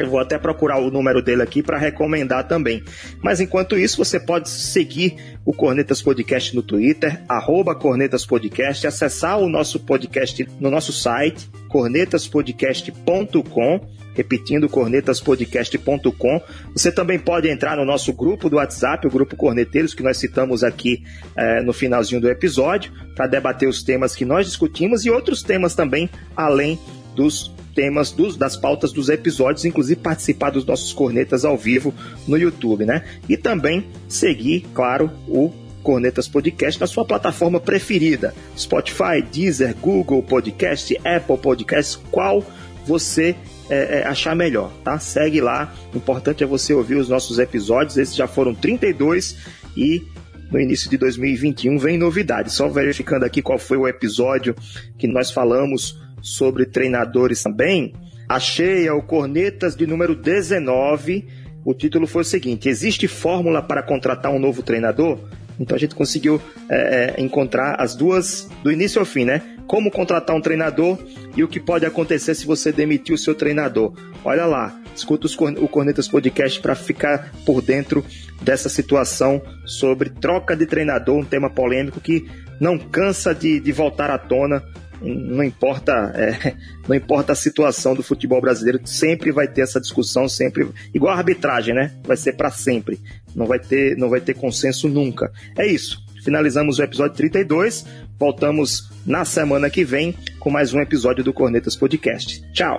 eu 0.00 0.10
vou 0.10 0.20
até 0.20 0.38
procurar 0.38 0.78
o 0.78 0.90
número 0.90 1.22
dele 1.22 1.42
aqui 1.42 1.62
para 1.62 1.78
recomendar 1.78 2.48
também. 2.48 2.82
Mas 3.22 3.40
enquanto 3.40 3.76
isso, 3.76 3.96
você 3.96 4.18
pode 4.18 4.48
seguir 4.48 5.16
o 5.44 5.52
Cornetas 5.52 6.02
Podcast 6.02 6.54
no 6.54 6.62
Twitter, 6.62 7.22
arroba 7.28 7.74
Cornetas 7.74 8.24
Podcast, 8.24 8.86
acessar 8.86 9.38
o 9.38 9.48
nosso 9.48 9.80
podcast 9.80 10.48
no 10.58 10.70
nosso 10.70 10.92
site, 10.92 11.50
cornetaspodcast.com, 11.68 13.80
repetindo, 14.14 14.68
cornetaspodcast.com. 14.68 16.40
Você 16.72 16.92
também 16.92 17.18
pode 17.18 17.48
entrar 17.48 17.76
no 17.76 17.84
nosso 17.84 18.12
grupo 18.12 18.50
do 18.50 18.56
WhatsApp, 18.56 19.06
o 19.06 19.10
Grupo 19.10 19.36
Corneteiros, 19.36 19.94
que 19.94 20.02
nós 20.02 20.18
citamos 20.18 20.62
aqui 20.62 21.02
é, 21.36 21.62
no 21.62 21.72
finalzinho 21.72 22.20
do 22.20 22.28
episódio, 22.28 22.92
para 23.14 23.26
debater 23.26 23.68
os 23.68 23.82
temas 23.82 24.14
que 24.14 24.24
nós 24.24 24.46
discutimos 24.46 25.04
e 25.04 25.10
outros 25.10 25.42
temas 25.42 25.74
também, 25.74 26.08
além 26.36 26.78
dos 27.14 27.52
temas 27.74 28.10
dos, 28.10 28.36
das 28.36 28.56
pautas 28.56 28.92
dos 28.92 29.08
episódios, 29.08 29.64
inclusive 29.64 30.00
participar 30.00 30.50
dos 30.50 30.64
nossos 30.64 30.92
cornetas 30.92 31.44
ao 31.44 31.56
vivo 31.56 31.94
no 32.26 32.36
YouTube, 32.36 32.84
né? 32.84 33.04
E 33.28 33.36
também 33.36 33.86
seguir, 34.08 34.66
claro, 34.74 35.10
o 35.28 35.52
Cornetas 35.82 36.28
Podcast 36.28 36.80
na 36.80 36.86
sua 36.86 37.04
plataforma 37.04 37.58
preferida: 37.60 38.34
Spotify, 38.56 39.22
Deezer, 39.32 39.74
Google 39.76 40.22
Podcast, 40.22 40.96
Apple 41.04 41.38
Podcast, 41.38 41.98
qual 42.10 42.44
você 42.86 43.34
é, 43.68 44.00
é, 44.00 44.06
achar 44.06 44.34
melhor, 44.34 44.72
tá? 44.84 44.98
Segue 44.98 45.40
lá. 45.40 45.72
O 45.94 45.96
importante 45.96 46.42
é 46.42 46.46
você 46.46 46.74
ouvir 46.74 46.96
os 46.96 47.08
nossos 47.08 47.38
episódios. 47.38 47.96
Esses 47.96 48.16
já 48.16 48.26
foram 48.26 48.54
32 48.54 49.36
e 49.76 50.02
no 50.50 50.60
início 50.60 50.90
de 50.90 50.98
2021 50.98 51.78
vem 51.78 51.96
novidade. 51.96 52.52
Só 52.52 52.68
verificando 52.68 53.24
aqui 53.24 53.40
qual 53.40 53.58
foi 53.58 53.76
o 53.76 53.86
episódio 53.86 54.56
que 54.98 55.06
nós 55.06 55.30
falamos 55.30 56.00
sobre 56.20 56.66
treinadores 56.66 57.42
também, 57.42 57.94
achei 58.28 58.88
o 58.90 59.02
Cornetas 59.02 59.74
de 59.74 59.86
número 59.86 60.14
19. 60.14 61.26
O 61.64 61.74
título 61.74 62.06
foi 62.06 62.22
o 62.22 62.24
seguinte: 62.24 62.68
Existe 62.68 63.06
fórmula 63.08 63.62
para 63.62 63.82
contratar 63.82 64.32
um 64.32 64.38
novo 64.38 64.62
treinador? 64.62 65.18
Então 65.60 65.76
a 65.76 65.78
gente 65.78 65.94
conseguiu 65.94 66.40
é, 66.70 67.14
é, 67.18 67.20
encontrar 67.20 67.74
as 67.78 67.94
duas, 67.94 68.48
do 68.62 68.72
início 68.72 68.98
ao 68.98 69.04
fim, 69.04 69.26
né? 69.26 69.42
Como 69.66 69.90
contratar 69.90 70.34
um 70.34 70.40
treinador 70.40 70.98
e 71.36 71.44
o 71.44 71.48
que 71.48 71.60
pode 71.60 71.84
acontecer 71.84 72.34
se 72.34 72.46
você 72.46 72.72
demitir 72.72 73.14
o 73.14 73.18
seu 73.18 73.34
treinador. 73.34 73.92
Olha 74.24 74.46
lá, 74.46 74.80
escuta 74.96 75.26
os, 75.26 75.36
o 75.36 75.68
Cornetas 75.68 76.08
Podcast 76.08 76.60
para 76.60 76.74
ficar 76.74 77.30
por 77.44 77.60
dentro 77.60 78.02
dessa 78.40 78.70
situação 78.70 79.42
sobre 79.66 80.08
troca 80.08 80.56
de 80.56 80.64
treinador, 80.64 81.18
um 81.18 81.24
tema 81.24 81.50
polêmico 81.50 82.00
que 82.00 82.26
não 82.58 82.78
cansa 82.78 83.34
de, 83.34 83.60
de 83.60 83.70
voltar 83.70 84.10
à 84.10 84.18
tona 84.18 84.64
não 85.00 85.42
importa, 85.42 85.92
é, 86.14 86.54
não 86.88 86.94
importa 86.94 87.32
a 87.32 87.36
situação 87.36 87.94
do 87.94 88.02
futebol 88.02 88.40
brasileiro, 88.40 88.80
sempre 88.84 89.32
vai 89.32 89.48
ter 89.48 89.62
essa 89.62 89.80
discussão, 89.80 90.28
sempre 90.28 90.68
igual 90.94 91.14
a 91.14 91.18
arbitragem, 91.18 91.74
né? 91.74 91.92
Vai 92.04 92.16
ser 92.16 92.34
para 92.34 92.50
sempre. 92.50 93.00
Não 93.34 93.46
vai 93.46 93.58
ter, 93.58 93.96
não 93.96 94.08
vai 94.08 94.20
ter 94.20 94.34
consenso 94.34 94.88
nunca. 94.88 95.32
É 95.56 95.66
isso. 95.66 96.04
Finalizamos 96.22 96.78
o 96.78 96.82
episódio 96.82 97.16
32. 97.16 97.86
Voltamos 98.18 98.90
na 99.06 99.24
semana 99.24 99.70
que 99.70 99.84
vem 99.84 100.14
com 100.38 100.50
mais 100.50 100.74
um 100.74 100.80
episódio 100.80 101.24
do 101.24 101.32
Cornetas 101.32 101.76
Podcast. 101.76 102.42
Tchau. 102.52 102.78